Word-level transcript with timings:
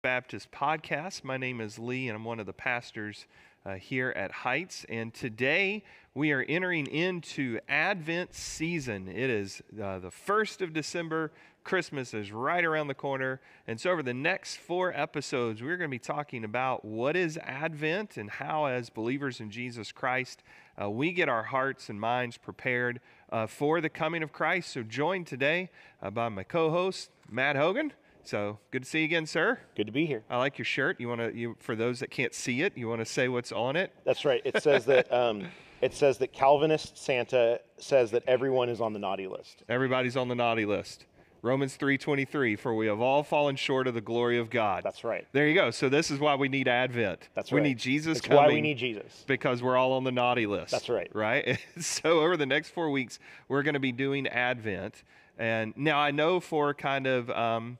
Baptist 0.00 0.52
podcast. 0.52 1.24
My 1.24 1.36
name 1.36 1.60
is 1.60 1.76
Lee, 1.76 2.08
and 2.08 2.14
I'm 2.14 2.24
one 2.24 2.38
of 2.38 2.46
the 2.46 2.52
pastors 2.52 3.26
uh, 3.66 3.74
here 3.74 4.12
at 4.14 4.30
Heights. 4.30 4.86
And 4.88 5.12
today 5.12 5.82
we 6.14 6.30
are 6.30 6.42
entering 6.48 6.86
into 6.86 7.58
Advent 7.68 8.32
season. 8.32 9.08
It 9.08 9.28
is 9.28 9.60
uh, 9.72 9.98
the 9.98 10.10
1st 10.10 10.62
of 10.62 10.72
December. 10.72 11.32
Christmas 11.64 12.14
is 12.14 12.30
right 12.30 12.64
around 12.64 12.86
the 12.86 12.94
corner. 12.94 13.40
And 13.66 13.80
so, 13.80 13.90
over 13.90 14.04
the 14.04 14.14
next 14.14 14.58
four 14.58 14.92
episodes, 14.94 15.62
we're 15.62 15.76
going 15.76 15.90
to 15.90 15.94
be 15.94 15.98
talking 15.98 16.44
about 16.44 16.84
what 16.84 17.16
is 17.16 17.36
Advent 17.38 18.16
and 18.16 18.30
how, 18.30 18.66
as 18.66 18.90
believers 18.90 19.40
in 19.40 19.50
Jesus 19.50 19.90
Christ, 19.90 20.44
uh, 20.80 20.88
we 20.88 21.10
get 21.10 21.28
our 21.28 21.42
hearts 21.42 21.88
and 21.88 22.00
minds 22.00 22.38
prepared 22.38 23.00
uh, 23.32 23.48
for 23.48 23.80
the 23.80 23.88
coming 23.88 24.22
of 24.22 24.32
Christ. 24.32 24.70
So, 24.70 24.84
joined 24.84 25.26
today 25.26 25.70
uh, 26.00 26.10
by 26.10 26.28
my 26.28 26.44
co 26.44 26.70
host, 26.70 27.10
Matt 27.28 27.56
Hogan. 27.56 27.92
So 28.28 28.58
good 28.72 28.82
to 28.82 28.88
see 28.88 28.98
you 28.98 29.04
again, 29.06 29.24
sir. 29.24 29.58
Good 29.74 29.86
to 29.86 29.92
be 29.92 30.04
here. 30.04 30.22
I 30.28 30.36
like 30.36 30.58
your 30.58 30.66
shirt. 30.66 31.00
You 31.00 31.08
want 31.08 31.22
to, 31.22 31.34
you 31.34 31.56
for 31.60 31.74
those 31.74 32.00
that 32.00 32.10
can't 32.10 32.34
see 32.34 32.60
it, 32.60 32.76
you 32.76 32.86
want 32.86 33.00
to 33.00 33.06
say 33.06 33.26
what's 33.28 33.52
on 33.52 33.74
it? 33.74 33.90
That's 34.04 34.26
right. 34.26 34.42
It 34.44 34.62
says 34.62 34.84
that 34.84 35.10
um, 35.20 35.46
it 35.80 35.94
says 35.94 36.18
that 36.18 36.34
Calvinist 36.34 36.98
Santa 36.98 37.58
says 37.78 38.10
that 38.10 38.24
everyone 38.26 38.68
is 38.68 38.82
on 38.82 38.92
the 38.92 38.98
naughty 38.98 39.26
list. 39.26 39.62
Everybody's 39.66 40.14
on 40.14 40.28
the 40.28 40.34
naughty 40.34 40.66
list. 40.66 41.06
Romans 41.40 41.78
3:23 41.78 42.58
for 42.58 42.74
we 42.74 42.86
have 42.88 43.00
all 43.00 43.22
fallen 43.22 43.56
short 43.56 43.86
of 43.86 43.94
the 43.94 44.02
glory 44.02 44.36
of 44.36 44.50
God. 44.50 44.82
That's 44.84 45.04
right. 45.04 45.26
There 45.32 45.48
you 45.48 45.54
go. 45.54 45.70
So 45.70 45.88
this 45.88 46.10
is 46.10 46.18
why 46.20 46.34
we 46.34 46.50
need 46.50 46.68
Advent. 46.68 47.30
That's 47.34 47.50
we 47.50 47.56
right. 47.56 47.62
We 47.62 47.68
need 47.70 47.78
Jesus 47.78 48.18
That's 48.18 48.26
coming. 48.26 48.44
why 48.44 48.48
we 48.48 48.60
need 48.60 48.76
Jesus. 48.76 49.24
Because 49.26 49.62
we're 49.62 49.78
all 49.78 49.92
on 49.92 50.04
the 50.04 50.12
naughty 50.12 50.44
list. 50.44 50.72
That's 50.72 50.90
right. 50.90 51.08
Right? 51.14 51.58
so 51.80 52.20
over 52.20 52.36
the 52.36 52.44
next 52.44 52.72
4 52.72 52.90
weeks 52.90 53.18
we're 53.48 53.62
going 53.62 53.72
to 53.72 53.80
be 53.80 53.92
doing 53.92 54.26
Advent. 54.26 55.02
And 55.38 55.72
now 55.78 55.98
I 55.98 56.10
know 56.10 56.40
for 56.40 56.74
kind 56.74 57.06
of 57.06 57.30
um, 57.30 57.78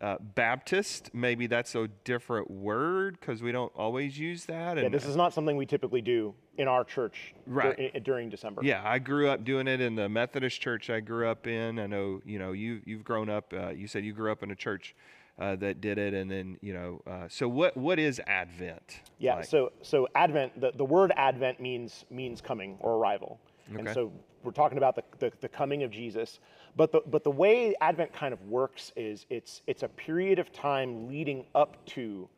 uh, 0.00 0.16
Baptist, 0.20 1.10
maybe 1.12 1.46
that's 1.48 1.74
a 1.74 1.88
different 2.04 2.50
word 2.50 3.18
because 3.18 3.42
we 3.42 3.50
don't 3.50 3.72
always 3.74 4.18
use 4.18 4.44
that. 4.44 4.76
Yeah, 4.76 4.84
And 4.84 4.94
this 4.94 5.04
is 5.04 5.16
not 5.16 5.32
something 5.34 5.56
we 5.56 5.66
typically 5.66 6.00
do 6.00 6.34
in 6.56 6.68
our 6.68 6.84
church 6.84 7.34
dur- 7.46 7.52
Right. 7.52 7.92
i- 7.94 7.98
during 7.98 8.28
December. 8.28 8.62
Yeah, 8.64 8.80
I 8.84 9.00
grew 9.00 9.28
up 9.28 9.42
doing 9.44 9.66
it 9.66 9.80
in 9.80 9.96
the 9.96 10.08
Methodist 10.08 10.60
church 10.60 10.88
I 10.88 11.00
grew 11.00 11.26
up 11.28 11.46
in. 11.48 11.78
I 11.80 11.86
know, 11.86 12.20
you 12.24 12.38
know, 12.38 12.52
you 12.52 12.80
you've 12.84 13.02
grown 13.04 13.28
up. 13.28 13.52
Uh, 13.52 13.70
you 13.70 13.88
said 13.88 14.04
you 14.04 14.12
grew 14.12 14.30
up 14.30 14.42
in 14.44 14.50
a 14.52 14.56
church 14.56 14.94
uh, 15.38 15.56
that 15.56 15.80
did 15.80 15.98
it, 15.98 16.14
and 16.14 16.30
then 16.30 16.58
you 16.60 16.72
know. 16.74 17.02
Uh, 17.06 17.26
so 17.28 17.48
what 17.48 17.76
what 17.76 17.98
is 17.98 18.20
Advent? 18.28 19.00
Yeah. 19.18 19.36
like? 19.36 19.44
So 19.46 19.72
so 19.82 20.06
Advent, 20.14 20.60
the, 20.60 20.70
the 20.72 20.84
word 20.84 21.12
Advent 21.16 21.58
means 21.60 22.04
means 22.08 22.40
coming 22.40 22.76
or 22.80 22.94
arrival, 22.98 23.40
and 23.68 23.80
Okay. 23.80 23.92
so 23.94 24.12
we're 24.44 24.52
talking 24.52 24.78
about 24.78 24.94
the, 24.94 25.02
the, 25.18 25.32
the 25.40 25.48
coming 25.48 25.82
of 25.82 25.90
Jesus. 25.90 26.38
But 26.76 26.92
the 26.92 27.00
but 27.06 27.24
the 27.24 27.30
way 27.30 27.74
Advent 27.80 28.12
kind 28.12 28.32
of 28.32 28.42
works 28.42 28.92
is 28.96 29.26
it's 29.30 29.62
it's 29.66 29.82
a 29.82 29.88
period 29.88 30.38
of 30.38 30.52
time 30.52 31.08
leading 31.08 31.44
up 31.54 31.84
to 31.86 32.28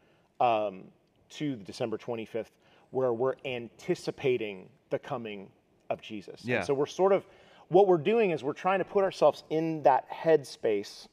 um, 0.40 0.84
to 1.30 1.56
December 1.56 1.98
25th, 1.98 2.50
where 2.90 3.12
we're 3.12 3.36
anticipating 3.44 4.68
the 4.90 4.98
coming 4.98 5.48
of 5.90 6.00
Jesus. 6.00 6.40
Yeah. 6.44 6.58
And 6.58 6.66
so 6.66 6.74
we're 6.74 6.86
sort 6.86 7.12
of 7.12 7.26
what 7.68 7.86
we're 7.86 7.98
doing 7.98 8.30
is 8.30 8.42
we're 8.42 8.52
trying 8.52 8.80
to 8.80 8.84
put 8.84 9.04
ourselves 9.04 9.44
in 9.50 9.82
that 9.84 10.10
headspace 10.10 11.06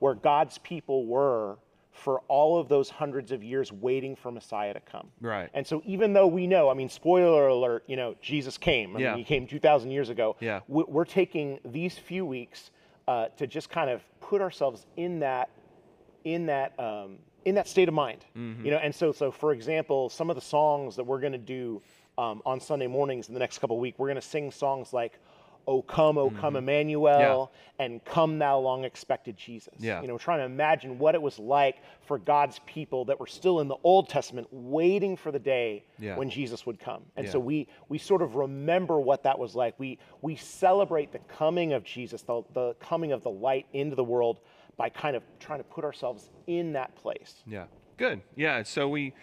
where 0.00 0.14
God's 0.14 0.58
people 0.58 1.06
were 1.06 1.56
for 1.94 2.20
all 2.26 2.58
of 2.58 2.68
those 2.68 2.90
hundreds 2.90 3.30
of 3.30 3.42
years 3.44 3.72
waiting 3.72 4.16
for 4.16 4.30
Messiah 4.32 4.74
to 4.74 4.80
come. 4.80 5.08
Right. 5.20 5.48
And 5.54 5.64
so 5.64 5.80
even 5.86 6.12
though 6.12 6.26
we 6.26 6.46
know, 6.48 6.68
I 6.68 6.74
mean, 6.74 6.88
spoiler 6.88 7.46
alert, 7.46 7.84
you 7.86 7.94
know, 7.96 8.16
Jesus 8.20 8.58
came. 8.58 8.96
I 8.96 9.00
Yeah. 9.00 9.10
mean, 9.10 9.18
he 9.18 9.24
came 9.24 9.46
2,000 9.46 9.90
years 9.92 10.08
ago. 10.10 10.34
Yeah. 10.40 10.60
We- 10.68 10.84
We're 10.88 11.04
taking 11.04 11.60
these 11.64 11.96
few 11.96 12.26
weeks 12.26 12.72
uh, 13.06 13.28
to 13.36 13.46
just 13.46 13.70
kind 13.70 13.90
of 13.90 14.02
put 14.20 14.40
ourselves 14.42 14.86
in 14.96 15.20
that, 15.20 15.50
in 16.24 16.46
that, 16.46 16.78
um, 16.80 17.18
in 17.44 17.54
that 17.54 17.68
state 17.68 17.86
of 17.86 17.94
mind. 17.94 18.24
Mm-hmm. 18.36 18.64
You 18.64 18.70
know, 18.72 18.78
and 18.78 18.92
so, 18.94 19.12
so 19.12 19.30
for 19.30 19.52
example, 19.52 20.08
some 20.08 20.30
of 20.30 20.36
the 20.36 20.42
songs 20.42 20.96
that 20.96 21.04
we're 21.04 21.20
going 21.20 21.32
to 21.32 21.38
do 21.38 21.80
um, 22.18 22.42
on 22.44 22.60
Sunday 22.60 22.86
mornings 22.88 23.28
in 23.28 23.34
the 23.34 23.40
next 23.40 23.58
couple 23.58 23.76
of 23.76 23.80
weeks, 23.80 23.98
we're 23.98 24.06
going 24.08 24.14
to 24.16 24.20
sing 24.22 24.50
songs 24.50 24.92
like 24.92 25.18
"O 25.66 25.82
Come, 25.82 26.18
O 26.18 26.30
Come, 26.30 26.38
mm-hmm. 26.40 26.56
Emmanuel," 26.56 27.52
and 27.78 28.04
"Come 28.04 28.38
Thou 28.38 28.58
Long 28.58 28.84
Expected 28.84 29.36
Jesus." 29.36 29.74
Yeah. 29.78 30.00
You 30.02 30.08
know, 30.08 30.18
trying 30.18 30.40
to 30.40 30.44
imagine 30.44 30.98
what 30.98 31.14
it 31.14 31.22
was 31.22 31.38
like 31.38 31.76
for 32.02 32.18
God's 32.18 32.60
people 32.66 33.04
that 33.06 33.18
were 33.18 33.26
still 33.26 33.60
in 33.60 33.68
the 33.68 33.76
Old 33.82 34.08
Testament, 34.08 34.46
waiting 34.50 35.16
for 35.16 35.32
the 35.32 35.38
day 35.38 35.84
Yeah. 35.98 36.16
when 36.16 36.30
Jesus 36.30 36.66
would 36.66 36.78
come. 36.78 37.02
And 37.16 37.26
Yeah. 37.26 37.32
so 37.32 37.40
we 37.40 37.68
we 37.88 37.98
sort 37.98 38.22
of 38.22 38.36
remember 38.36 39.00
what 39.00 39.22
that 39.24 39.38
was 39.38 39.54
like. 39.54 39.78
We 39.78 39.98
we 40.22 40.36
celebrate 40.36 41.12
the 41.12 41.20
coming 41.20 41.72
of 41.72 41.84
Jesus, 41.84 42.22
the, 42.22 42.42
the 42.52 42.74
coming 42.80 43.12
of 43.12 43.22
the 43.22 43.30
light 43.30 43.66
into 43.72 43.96
the 43.96 44.04
world 44.04 44.40
by 44.76 44.88
kind 44.88 45.14
of 45.16 45.22
trying 45.38 45.60
to 45.60 45.64
put 45.64 45.84
ourselves 45.84 46.30
in 46.46 46.72
that 46.72 46.94
place. 46.96 47.42
Yeah. 47.46 47.66
Good. 47.96 48.22
Yeah. 48.34 48.62
So 48.64 48.88
we, 48.88 49.14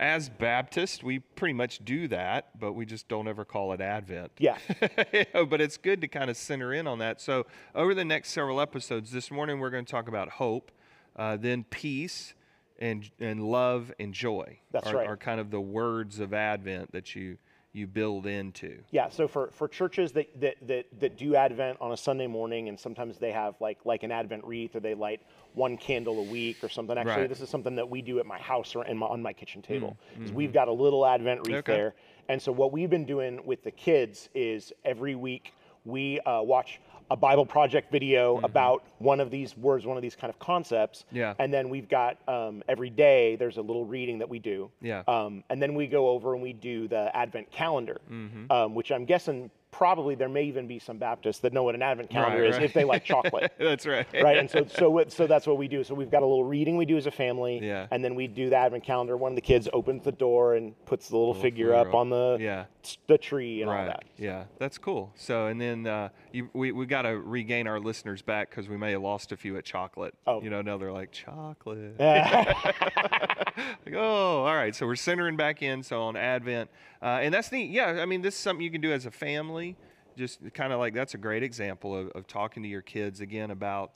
as 0.00 0.30
Baptists, 0.30 1.02
we 1.02 1.18
pretty 1.18 1.52
much 1.52 1.84
do 1.84 2.08
that, 2.08 2.58
but 2.58 2.72
we 2.72 2.86
just 2.86 3.06
don't 3.06 3.28
ever 3.28 3.44
call 3.44 3.74
it 3.74 3.80
Advent. 3.80 4.32
Yeah. 4.38 4.56
You 5.12 5.24
know, 5.34 5.44
but 5.44 5.60
it's 5.60 5.76
good 5.76 6.00
to 6.02 6.08
kind 6.08 6.30
of 6.30 6.36
center 6.36 6.72
in 6.72 6.86
on 6.86 7.00
that. 7.00 7.20
So, 7.20 7.46
over 7.74 7.94
the 7.94 8.04
next 8.04 8.30
several 8.30 8.60
episodes, 8.60 9.10
this 9.10 9.30
morning 9.30 9.58
we're 9.58 9.70
going 9.70 9.84
to 9.84 9.90
talk 9.90 10.08
about 10.08 10.28
hope, 10.28 10.70
uh, 11.16 11.36
then 11.36 11.64
peace, 11.64 12.34
and 12.78 13.10
and 13.18 13.42
love 13.42 13.92
and 13.98 14.14
joy. 14.14 14.60
That's 14.70 14.86
are, 14.86 14.96
right. 14.96 15.06
Are 15.06 15.16
kind 15.16 15.40
of 15.40 15.50
the 15.50 15.60
words 15.60 16.20
of 16.20 16.32
Advent 16.32 16.92
that 16.92 17.14
you 17.14 17.38
you 17.72 17.86
build 17.86 18.26
into. 18.26 18.78
Yeah, 18.90 19.08
so 19.10 19.28
for, 19.28 19.50
for 19.52 19.68
churches 19.68 20.12
that, 20.12 20.40
that, 20.40 20.56
that, 20.66 20.86
that 20.98 21.16
do 21.16 21.36
Advent 21.36 21.78
on 21.80 21.92
a 21.92 21.96
Sunday 21.96 22.26
morning, 22.26 22.68
and 22.68 22.78
sometimes 22.78 23.18
they 23.18 23.30
have 23.30 23.54
like 23.60 23.78
like 23.84 24.02
an 24.02 24.10
Advent 24.10 24.44
wreath, 24.44 24.74
or 24.74 24.80
they 24.80 24.94
light 24.94 25.22
one 25.54 25.76
candle 25.76 26.18
a 26.18 26.22
week 26.24 26.64
or 26.64 26.68
something. 26.68 26.98
Actually, 26.98 27.22
Right. 27.22 27.28
This 27.28 27.40
is 27.40 27.48
something 27.48 27.76
that 27.76 27.88
we 27.88 28.02
do 28.02 28.18
at 28.18 28.26
my 28.26 28.38
house 28.38 28.74
or 28.74 28.84
in 28.86 28.96
my, 28.96 29.06
on 29.06 29.22
my 29.22 29.32
kitchen 29.32 29.62
table. 29.62 29.96
is 30.24 30.32
We've 30.32 30.52
got 30.52 30.68
a 30.68 30.72
little 30.72 31.06
Advent 31.06 31.46
wreath 31.46 31.58
Okay. 31.58 31.72
there, 31.72 31.94
and 32.28 32.42
so 32.42 32.50
what 32.50 32.72
we've 32.72 32.90
been 32.90 33.06
doing 33.06 33.44
with 33.44 33.62
the 33.62 33.70
kids 33.70 34.28
is 34.34 34.72
every 34.84 35.14
week 35.14 35.54
we 35.84 36.20
uh, 36.20 36.42
watch 36.42 36.80
a 37.10 37.16
Bible 37.16 37.44
project 37.44 37.90
video 37.90 38.38
about 38.44 38.84
one 38.98 39.20
of 39.20 39.30
these 39.30 39.56
words, 39.56 39.84
one 39.84 39.96
of 39.96 40.02
these 40.02 40.14
kind 40.16 40.30
of 40.32 40.38
concepts. 40.38 41.04
Mm-hmm. 41.08 41.16
Yeah. 41.16 41.34
And 41.38 41.52
then 41.52 41.68
we've 41.68 41.88
got 41.88 42.18
um, 42.28 42.62
every 42.68 42.90
day 42.90 43.36
there's 43.36 43.56
a 43.56 43.62
little 43.62 43.84
reading 43.84 44.18
that 44.18 44.28
we 44.28 44.38
do. 44.38 44.70
Yeah. 44.80 45.02
Um, 45.08 45.42
and 45.50 45.60
then 45.60 45.74
we 45.74 45.86
go 45.86 46.08
over 46.08 46.34
and 46.34 46.42
we 46.42 46.52
do 46.52 46.86
the 46.88 47.14
Advent 47.16 47.50
calendar, 47.50 48.00
Mm-hmm. 48.10 48.50
um, 48.52 48.74
which 48.74 48.92
I'm 48.92 49.04
guessing 49.04 49.50
probably 49.72 50.16
there 50.16 50.28
may 50.28 50.42
even 50.44 50.66
be 50.66 50.80
some 50.80 50.98
Baptists 50.98 51.38
that 51.40 51.52
know 51.52 51.62
what 51.62 51.76
an 51.76 51.82
Advent 51.82 52.10
calendar 52.10 52.40
Right, 52.42 52.50
is 52.50 52.56
right. 52.56 52.64
if 52.64 52.72
they 52.72 52.82
like 52.84 53.04
chocolate. 53.04 53.52
That's 53.58 53.86
right. 53.86 54.06
Right, 54.20 54.36
and 54.38 54.50
so 54.50 54.66
so 54.66 55.04
so 55.08 55.26
that's 55.28 55.46
what 55.46 55.58
we 55.58 55.68
do. 55.68 55.84
So 55.84 55.94
we've 55.94 56.10
got 56.10 56.22
a 56.22 56.26
little 56.26 56.44
reading 56.44 56.76
we 56.76 56.84
do 56.84 56.96
as 56.96 57.06
a 57.06 57.10
family, 57.12 57.60
Yeah. 57.64 57.86
and 57.92 58.04
then 58.04 58.14
we 58.16 58.26
do 58.26 58.50
the 58.50 58.56
Advent 58.56 58.82
calendar. 58.84 59.16
One 59.16 59.30
of 59.32 59.36
the 59.36 59.42
kids 59.42 59.68
opens 59.72 60.02
the 60.04 60.10
door 60.12 60.54
and 60.56 60.74
puts 60.86 61.08
the 61.08 61.16
little, 61.16 61.34
figure 61.34 61.66
figure 61.66 61.74
up 61.74 61.88
up. 61.88 61.94
on 61.94 62.10
the 62.10 62.36
Yeah. 62.40 62.64
The 63.06 63.18
tree 63.18 63.60
and 63.62 63.70
all 63.70 63.76
Right. 63.76 63.86
that. 63.86 64.04
Yeah, 64.16 64.44
that's 64.58 64.78
cool. 64.78 65.12
So, 65.16 65.46
and 65.46 65.60
then 65.60 65.86
uh, 65.86 66.08
you, 66.32 66.48
we 66.52 66.72
we 66.72 66.86
got 66.86 67.02
to 67.02 67.18
regain 67.18 67.66
our 67.66 67.78
listeners 67.80 68.22
back 68.22 68.50
because 68.50 68.68
we 68.68 68.76
may 68.76 68.92
have 68.92 69.02
lost 69.02 69.32
a 69.32 69.36
few 69.36 69.56
at 69.56 69.64
chocolate. 69.64 70.14
Oh. 70.26 70.40
You 70.42 70.50
know, 70.50 70.62
now 70.62 70.78
they're 70.78 70.92
like 70.92 71.12
chocolate. 71.12 71.94
like, 71.98 73.94
oh, 73.94 74.44
all 74.44 74.54
right. 74.54 74.74
So 74.74 74.86
we're 74.86 74.96
centering 74.96 75.36
back 75.36 75.62
in. 75.62 75.82
So 75.82 76.02
on 76.02 76.16
Advent, 76.16 76.70
uh, 77.02 77.20
and 77.22 77.32
that's 77.34 77.52
neat. 77.52 77.70
Yeah, 77.70 77.98
I 78.00 78.06
mean, 78.06 78.22
this 78.22 78.34
is 78.34 78.40
something 78.40 78.62
you 78.64 78.70
can 78.70 78.80
do 78.80 78.92
as 78.92 79.06
a 79.06 79.10
family. 79.10 79.76
Just 80.16 80.40
kind 80.54 80.72
of 80.72 80.78
like 80.78 80.94
that's 80.94 81.14
a 81.14 81.18
great 81.18 81.42
example 81.42 81.96
of, 81.96 82.08
of 82.10 82.26
talking 82.26 82.62
to 82.62 82.68
your 82.68 82.82
kids 82.82 83.20
again 83.20 83.50
about 83.50 83.92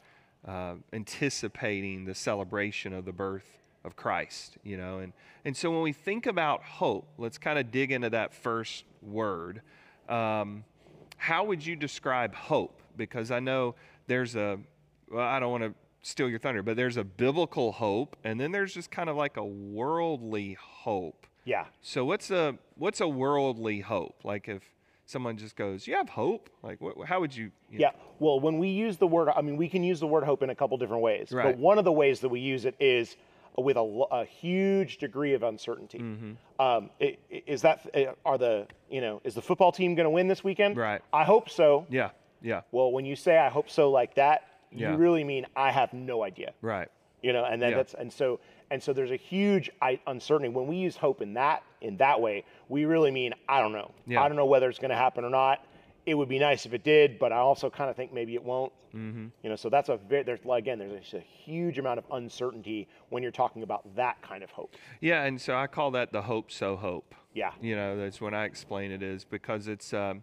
uh, 0.47 0.75
anticipating 0.93 2.05
the 2.05 2.15
celebration 2.15 2.93
of 2.93 3.05
the 3.05 3.13
birth 3.13 3.47
of 3.85 3.97
Christ. 3.97 4.57
You 4.63 4.77
know, 4.77 4.99
and 4.99 5.13
and 5.45 5.57
so 5.57 5.71
when 5.71 5.83
we 5.83 5.93
think 5.93 6.27
about 6.27 6.63
hope, 6.63 7.09
let's 7.19 7.39
kind 7.39 7.59
of 7.59 7.71
dig 7.71 7.93
into 7.93 8.11
that 8.11 8.35
first 8.35 8.85
word. 9.03 9.63
Um, 10.09 10.65
how 11.17 11.45
would 11.45 11.65
you 11.65 11.77
describe 11.77 12.35
hope? 12.35 12.83
Because 12.97 13.31
I 13.31 13.41
know 13.41 13.75
there's 14.07 14.37
a, 14.37 14.59
well, 15.11 15.27
I 15.27 15.41
don't 15.41 15.51
want 15.51 15.65
to 15.65 15.75
steal 16.03 16.29
your 16.29 16.39
thunder, 16.39 16.63
but 16.63 16.77
there's 16.77 16.97
a 16.97 17.05
biblical 17.05 17.73
hope, 17.73 18.17
and 18.25 18.41
then 18.41 18.53
there's 18.53 18.75
just 18.75 18.91
kind 18.91 19.09
of 19.09 19.17
like 19.17 19.37
a 19.37 19.45
worldly 19.45 20.57
hope. 20.61 21.27
Yeah. 21.45 21.65
So 21.83 22.05
what's 22.05 22.31
a 22.31 22.59
what's 22.77 23.01
a 23.01 23.09
worldly 23.09 23.81
hope? 23.81 24.17
Like 24.25 24.49
if 24.49 24.63
someone 25.07 25.37
just 25.37 25.57
goes, 25.57 25.87
"You 25.87 25.97
have 25.97 26.09
hope," 26.09 26.49
like 26.63 26.81
what, 26.81 27.07
how 27.07 27.21
would 27.21 27.35
you? 27.35 27.51
you 27.71 27.81
Yeah. 27.81 27.91
Well, 28.19 28.41
when 28.41 28.59
we 28.59 28.69
use 28.69 28.97
the 28.97 29.07
word, 29.07 29.29
I 29.35 29.43
mean, 29.43 29.57
we 29.57 29.69
can 29.69 29.83
use 29.83 30.01
the 30.01 30.07
word 30.07 30.25
hope 30.25 30.43
in 30.43 30.51
a 30.51 30.55
couple 30.55 30.77
different 30.79 31.03
ways. 31.03 31.33
Right. 31.33 31.45
But 31.45 31.59
one 31.59 31.79
of 31.79 31.85
the 31.85 31.93
ways 31.93 32.21
that 32.21 32.29
we 32.29 32.41
use 32.41 32.65
it 32.65 32.75
is 32.81 33.17
with 33.57 33.77
a, 33.77 34.05
a 34.11 34.25
huge 34.25 34.99
degree 34.99 35.35
of 35.35 35.43
uncertainty. 35.43 35.99
Mm-hmm. 35.99 36.33
Um, 36.61 36.91
is 37.31 37.63
that 37.63 37.89
uh, 37.95 38.13
are 38.25 38.39
the 38.39 38.67
you 38.91 39.01
know 39.01 39.21
is 39.25 39.35
the 39.35 39.43
football 39.43 39.73
team 39.73 39.95
going 39.95 40.05
to 40.05 40.11
win 40.11 40.29
this 40.29 40.43
weekend? 40.43 40.77
Right. 40.77 41.03
I 41.13 41.25
hope 41.25 41.49
so. 41.51 41.87
Yeah, 41.89 42.11
yeah, 42.43 42.63
Well, 42.73 42.91
when 42.93 43.05
you 43.05 43.17
say 43.17 43.39
I 43.39 43.49
hope 43.49 43.71
so 43.71 43.91
like 43.91 44.15
that, 44.17 44.43
Yeah. 44.73 44.91
you 44.93 44.97
really 44.97 45.25
mean 45.25 45.47
I 45.57 45.71
have 45.71 45.93
no 45.93 46.23
idea. 46.23 46.53
right. 46.61 46.89
You 47.23 47.33
know, 47.33 47.45
and 47.45 47.61
then 47.63 47.71
Yeah. 47.71 47.77
that's 47.79 47.95
and 47.95 48.13
so 48.13 48.39
and 48.71 48.83
so 48.83 48.93
there's 48.93 49.11
a 49.11 49.17
huge 49.17 49.71
I, 49.81 49.99
uncertainty 50.07 50.51
when 50.51 50.67
we 50.67 50.77
use 50.77 50.97
hope 50.97 51.23
in 51.23 51.35
that 51.35 51.63
in 51.81 51.97
that 51.99 52.21
way. 52.21 52.45
We 52.69 52.85
really 52.85 53.11
mean 53.11 53.33
I 53.49 53.61
don't 53.61 53.73
know. 53.73 53.93
Yeah. 54.07 54.23
I 54.23 54.29
don't 54.29 54.37
know 54.37 54.45
whether 54.47 54.69
it's 54.69 54.79
going 54.79 54.91
to 54.91 54.97
happen 54.97 55.25
or 55.25 55.31
not. 55.31 55.65
It 56.07 56.15
would 56.15 56.29
be 56.29 56.39
nice 56.39 56.67
if 56.67 56.75
it 56.75 56.85
did, 56.85 57.19
but 57.19 57.33
I 57.33 57.37
also 57.37 57.71
kind 57.71 57.89
of 57.89 57.97
think 57.97 58.13
maybe 58.13 58.35
it 58.35 58.43
won't. 58.43 58.73
Mm-hmm. 58.95 59.27
You 59.43 59.51
know, 59.51 59.57
so 59.57 59.69
that's 59.69 59.89
a 59.89 59.97
very 59.97 60.23
there's 60.23 60.41
again 60.49 60.79
there's 60.79 61.15
a, 61.15 61.21
huge 61.21 61.79
amount 61.79 61.99
of 61.99 62.05
uncertainty 62.13 62.89
when 63.11 63.23
you're 63.23 63.33
talking 63.33 63.63
about 63.63 63.97
that 63.97 64.21
kind 64.23 64.43
of 64.43 64.51
hope. 64.51 64.77
Yeah, 65.01 65.25
and 65.25 65.41
so 65.41 65.57
I 65.57 65.67
call 65.67 65.91
that 65.93 66.13
the 66.13 66.23
hope 66.23 66.51
so 66.51 66.77
hope. 66.77 67.15
Yeah. 67.35 67.51
You 67.61 67.77
know, 67.77 67.99
that's 67.99 68.21
when 68.21 68.35
I 68.35 68.45
explain 68.45 68.93
it 68.93 69.03
is 69.03 69.25
because 69.25 69.67
it's 69.67 69.93
um, 69.93 70.23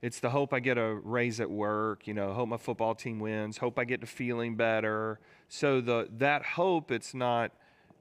it's 0.00 0.20
the 0.20 0.30
hope 0.30 0.52
I 0.52 0.60
get 0.60 0.78
a 0.78 0.94
raise 0.94 1.40
at 1.40 1.50
work. 1.50 2.06
You 2.06 2.14
know, 2.14 2.32
hope 2.32 2.48
my 2.48 2.56
football 2.56 2.94
team 2.94 3.18
wins. 3.18 3.58
Hope 3.58 3.78
I 3.78 3.84
get 3.84 4.00
to 4.02 4.06
feeling 4.06 4.54
better. 4.54 5.18
So 5.48 5.80
the 5.80 6.08
that 6.18 6.44
hope 6.44 6.90
it's 6.90 7.14
not 7.14 7.52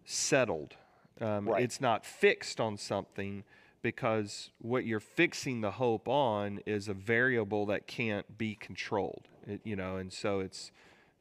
settled. 0.05 0.75
Um, 1.21 1.47
Right. 1.47 1.63
It's 1.63 1.79
not 1.79 2.05
fixed 2.05 2.59
on 2.59 2.77
something 2.77 3.43
because 3.83 4.49
what 4.57 4.85
you're 4.85 4.99
fixing 4.99 5.61
the 5.61 5.71
hope 5.71 6.07
on 6.07 6.59
is 6.65 6.87
a 6.87 6.93
variable 6.95 7.67
that 7.67 7.85
can't 7.85 8.37
be 8.39 8.55
controlled. 8.55 9.27
It, 9.45 9.61
you 9.63 9.75
know, 9.75 9.97
and 9.97 10.11
so 10.11 10.39
it's 10.39 10.71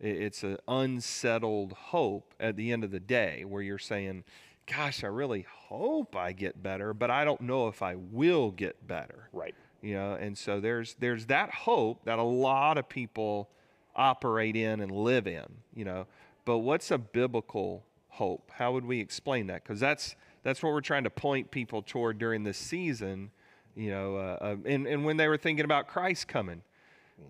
it's 0.01 0.43
an 0.43 0.57
unsettled 0.67 1.75
hope 1.75 2.35
at 2.41 2.57
the 2.57 2.73
end 2.73 2.85
of 2.85 2.91
the 2.91 3.01
day 3.01 3.45
where 3.47 3.63
you're 3.63 3.79
saying, 3.79 4.25
"Gosh, 4.67 5.05
I 5.05 5.09
really 5.09 5.45
hope 5.49 6.17
I 6.17 6.33
get 6.33 6.63
better, 6.63 6.95
but 6.95 7.11
I 7.11 7.25
don't 7.25 7.43
know 7.43 7.69
if 7.69 7.83
I 7.83 7.97
will 7.97 8.51
get 8.51 8.87
better." 8.87 9.29
Right. 9.33 9.55
you 9.83 9.95
know 9.95 10.15
and 10.15 10.39
so 10.39 10.61
there's 10.61 10.95
there's 11.01 11.27
that 11.27 11.51
hope 11.51 12.05
that 12.05 12.19
a 12.19 12.23
lot 12.23 12.79
of 12.79 12.89
people 12.89 13.51
operate 13.97 14.57
in 14.57 14.81
and 14.81 14.91
live 14.93 15.27
in 15.27 15.45
you 15.75 15.85
know 15.85 16.07
but 16.45 16.59
what's 16.59 16.91
a 16.91 16.99
biblical 16.99 17.85
hope 18.09 18.51
how 18.55 18.73
would 18.73 18.85
we 18.85 19.01
explain 19.01 19.49
that 19.49 19.63
because 19.65 19.81
that's 19.81 20.15
that's 20.43 20.63
what 20.63 20.73
we're 20.73 20.81
trying 20.81 21.05
to 21.05 21.11
point 21.11 21.51
people 21.51 21.83
toward 21.83 22.19
during 22.19 22.43
this 22.45 22.59
season 22.59 23.31
you 23.75 23.91
know 23.91 24.17
uh, 24.17 24.57
and, 24.67 24.87
and 24.87 25.05
when 25.05 25.17
they 25.17 25.29
were 25.29 25.39
thinking 25.39 25.65
about 25.65 25.89
christ 25.89 26.29
coming. 26.29 26.63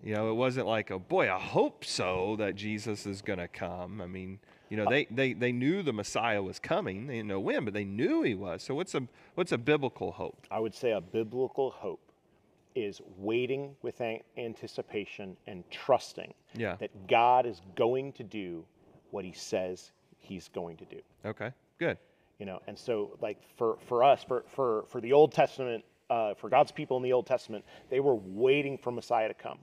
You 0.03 0.15
know 0.15 0.31
it 0.31 0.33
wasn't 0.33 0.65
like 0.65 0.89
oh 0.89 0.97
boy 0.97 1.31
i 1.31 1.37
hope 1.39 1.85
so 1.85 2.35
that 2.39 2.55
jesus 2.55 3.05
is 3.05 3.21
going 3.21 3.37
to 3.39 3.47
come. 3.47 4.01
I 4.01 4.07
mean 4.07 4.39
you 4.69 4.77
know 4.77 4.87
they, 4.89 5.05
they 5.11 5.33
they 5.33 5.51
knew 5.51 5.83
the 5.83 5.93
messiah 5.93 6.41
was 6.41 6.57
coming. 6.57 7.05
They 7.05 7.17
didn't 7.17 7.27
know 7.27 7.39
when 7.39 7.63
but 7.63 7.73
they 7.75 7.83
knew 7.83 8.23
he 8.23 8.33
was. 8.33 8.63
So 8.63 8.73
what's 8.73 8.95
a 8.95 9.03
what's 9.35 9.51
a 9.51 9.57
biblical 9.57 10.11
hope? 10.11 10.47
I 10.49 10.59
would 10.59 10.73
say 10.73 10.91
a 10.93 11.01
biblical 11.01 11.69
hope 11.69 11.99
is 12.73 13.01
waiting 13.17 13.75
with 13.83 14.01
anticipation 14.37 15.37
and 15.47 15.63
trusting 15.69 16.33
Yeah. 16.55 16.75
that 16.77 17.07
God 17.07 17.45
is 17.45 17.61
going 17.75 18.13
to 18.13 18.23
do 18.23 18.65
what 19.11 19.23
he 19.25 19.31
says 19.31 19.91
he's 20.19 20.49
going 20.49 20.77
to 20.77 20.85
do. 20.85 21.01
okay 21.23 21.51
good 21.77 21.97
You 22.39 22.45
know, 22.45 22.61
and 22.67 22.77
so 22.77 23.17
like 23.21 23.37
for, 23.57 23.77
for 23.87 24.03
us, 24.03 24.23
for, 24.23 24.43
for, 24.47 24.85
for 24.89 24.99
the 24.99 25.13
Old 25.13 25.33
Testament, 25.33 25.83
uh, 26.09 26.33
for 26.33 26.49
God's 26.49 26.71
people 26.71 26.97
in 26.97 27.03
the 27.03 27.13
Old 27.13 27.25
Testament, 27.25 27.63
they 27.89 27.99
were 27.99 28.15
waiting 28.15 28.77
for 28.77 28.91
Messiah 28.91 29.27
to 29.27 29.33
come. 29.33 29.59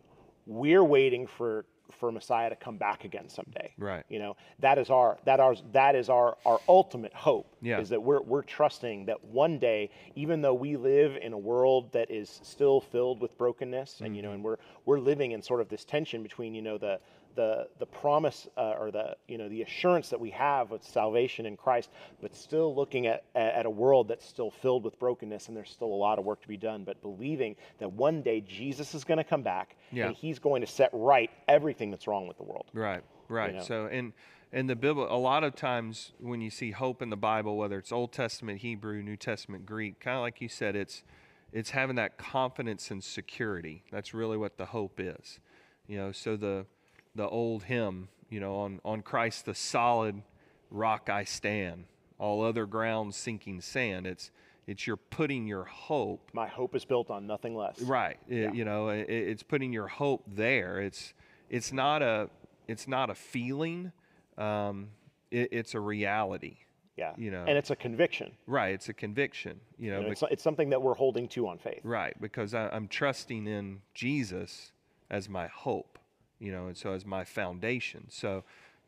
We're 0.46 0.84
waiting 0.84 1.26
for 1.26 1.64
for 1.90 2.12
Messiah 2.12 2.50
to 2.50 2.56
come 2.56 2.76
back 2.76 3.04
again 3.04 3.28
someday. 3.28 3.72
Right. 3.78 4.04
You 4.08 4.18
know, 4.18 4.36
that 4.60 4.78
is 4.78 4.90
our 4.90 5.18
that 5.24 5.40
ours 5.40 5.62
that 5.72 5.94
is 5.94 6.08
our 6.08 6.36
our 6.44 6.60
ultimate 6.68 7.12
hope. 7.12 7.56
Yeah. 7.60 7.80
Is 7.80 7.88
that 7.90 8.02
we're 8.02 8.22
we're 8.22 8.42
trusting 8.42 9.06
that 9.06 9.22
one 9.24 9.58
day, 9.58 9.90
even 10.14 10.40
though 10.40 10.54
we 10.54 10.76
live 10.76 11.16
in 11.20 11.32
a 11.32 11.38
world 11.38 11.92
that 11.92 12.10
is 12.10 12.40
still 12.42 12.80
filled 12.80 13.20
with 13.20 13.36
brokenness, 13.36 14.00
and 14.00 14.16
you 14.16 14.22
know, 14.22 14.32
and 14.32 14.42
we're 14.42 14.58
we're 14.84 15.00
living 15.00 15.32
in 15.32 15.42
sort 15.42 15.60
of 15.60 15.68
this 15.68 15.84
tension 15.84 16.22
between 16.22 16.54
you 16.54 16.62
know 16.62 16.78
the 16.78 17.00
the 17.34 17.68
the 17.78 17.86
promise 17.86 18.48
uh, 18.56 18.74
or 18.78 18.90
the 18.90 19.16
you 19.28 19.38
know 19.38 19.48
the 19.48 19.62
assurance 19.62 20.08
that 20.10 20.20
we 20.20 20.30
have 20.30 20.72
of 20.72 20.82
salvation 20.82 21.46
in 21.46 21.56
Christ, 21.56 21.90
but 22.20 22.34
still 22.34 22.74
looking 22.74 23.06
at 23.06 23.24
at 23.34 23.66
a 23.66 23.70
world 23.70 24.08
that's 24.08 24.26
still 24.26 24.50
filled 24.50 24.84
with 24.84 24.98
brokenness, 24.98 25.48
and 25.48 25.56
there's 25.56 25.70
still 25.70 25.88
a 25.88 26.00
lot 26.06 26.18
of 26.18 26.24
work 26.24 26.42
to 26.42 26.48
be 26.48 26.56
done. 26.56 26.84
But 26.84 27.00
believing 27.02 27.56
that 27.78 27.92
one 27.92 28.22
day 28.22 28.40
Jesus 28.40 28.94
is 28.94 29.04
going 29.04 29.18
to 29.18 29.24
come 29.24 29.42
back, 29.42 29.76
Yeah. 29.92 30.06
and 30.06 30.16
He's 30.16 30.38
going 30.38 30.60
to 30.60 30.66
set 30.66 30.90
right 30.92 31.30
everything 31.48 31.90
that's 31.90 32.06
wrong 32.06 32.26
with 32.26 32.36
the 32.36 32.44
world. 32.44 32.66
Right, 32.72 33.02
right. 33.28 33.54
know? 33.54 33.62
So, 33.62 33.86
and 33.86 34.12
and 34.52 34.68
the 34.68 34.76
Bible, 34.76 35.06
a 35.08 35.16
lot 35.18 35.44
of 35.44 35.54
times 35.54 36.12
when 36.18 36.40
you 36.40 36.50
see 36.50 36.72
hope 36.72 37.02
in 37.02 37.10
the 37.10 37.16
Bible, 37.16 37.56
whether 37.56 37.78
it's 37.78 37.92
Old 37.92 38.12
Testament 38.12 38.60
Hebrew, 38.60 39.02
New 39.02 39.16
Testament 39.16 39.64
Greek, 39.64 40.00
kind 40.00 40.16
of 40.16 40.22
like 40.22 40.40
you 40.40 40.48
said, 40.48 40.74
it's 40.74 41.04
it's 41.52 41.70
having 41.70 41.96
that 41.96 42.16
confidence 42.18 42.90
and 42.90 43.02
security. 43.02 43.82
That's 43.90 44.14
really 44.14 44.36
what 44.36 44.56
the 44.56 44.66
hope 44.66 45.00
is. 45.00 45.40
You 45.86 45.96
know, 45.98 46.12
so 46.12 46.36
the 46.36 46.66
the 47.14 47.28
old 47.28 47.64
hymn, 47.64 48.08
you 48.28 48.40
know, 48.40 48.56
on 48.56 48.80
on 48.84 49.02
Christ 49.02 49.44
the 49.46 49.54
solid 49.54 50.22
rock 50.70 51.08
I 51.10 51.24
stand, 51.24 51.84
all 52.18 52.42
other 52.44 52.66
ground 52.66 53.14
sinking 53.14 53.60
sand. 53.60 54.06
It's 54.06 54.30
it's 54.66 54.86
you're 54.86 54.96
putting 54.96 55.46
your 55.46 55.64
hope 55.64 56.30
My 56.32 56.46
hope 56.46 56.76
is 56.76 56.84
built 56.84 57.10
on 57.10 57.26
nothing 57.26 57.56
less. 57.56 57.80
Right. 57.80 58.18
It- 58.28 58.36
Yeah. 58.36 58.52
You 58.52 58.64
know, 58.64 58.88
it, 58.90 59.08
it's 59.10 59.42
putting 59.42 59.72
your 59.72 59.88
hope 59.88 60.22
there. 60.28 60.80
It's 60.80 61.14
it's 61.48 61.72
not 61.72 62.02
a 62.02 62.30
it's 62.68 62.86
not 62.86 63.10
a 63.10 63.14
feeling. 63.14 63.90
Um, 64.38 64.90
it, 65.30 65.48
it's 65.52 65.74
a 65.74 65.80
reality. 65.80 66.58
Yeah. 66.96 67.12
You 67.16 67.30
know. 67.30 67.44
and 67.48 67.56
it's 67.58 67.70
a 67.70 67.76
conviction. 67.76 68.32
Right. 68.46 68.74
It's 68.74 68.88
a 68.88 68.92
conviction. 68.94 69.58
You 69.78 69.90
know. 69.90 69.98
You 70.00 70.04
know, 70.06 70.12
it's, 70.12 70.22
it's 70.30 70.42
something 70.42 70.70
that 70.70 70.80
we're 70.82 70.94
holding 70.94 71.26
to 71.28 71.48
on 71.48 71.58
faith. 71.58 71.80
right. 71.82 72.14
Because 72.20 72.54
I, 72.54 72.68
I'm 72.68 72.86
trusting 72.88 73.46
in 73.46 73.80
Jesus 73.94 74.72
as 75.10 75.28
my 75.28 75.48
hope. 75.48 75.98
You 76.40 76.52
know, 76.52 76.66
and 76.66 76.76
so 76.76 76.92
as 76.94 77.06
my 77.06 77.24
foundation. 77.24 78.06
So 78.08 78.42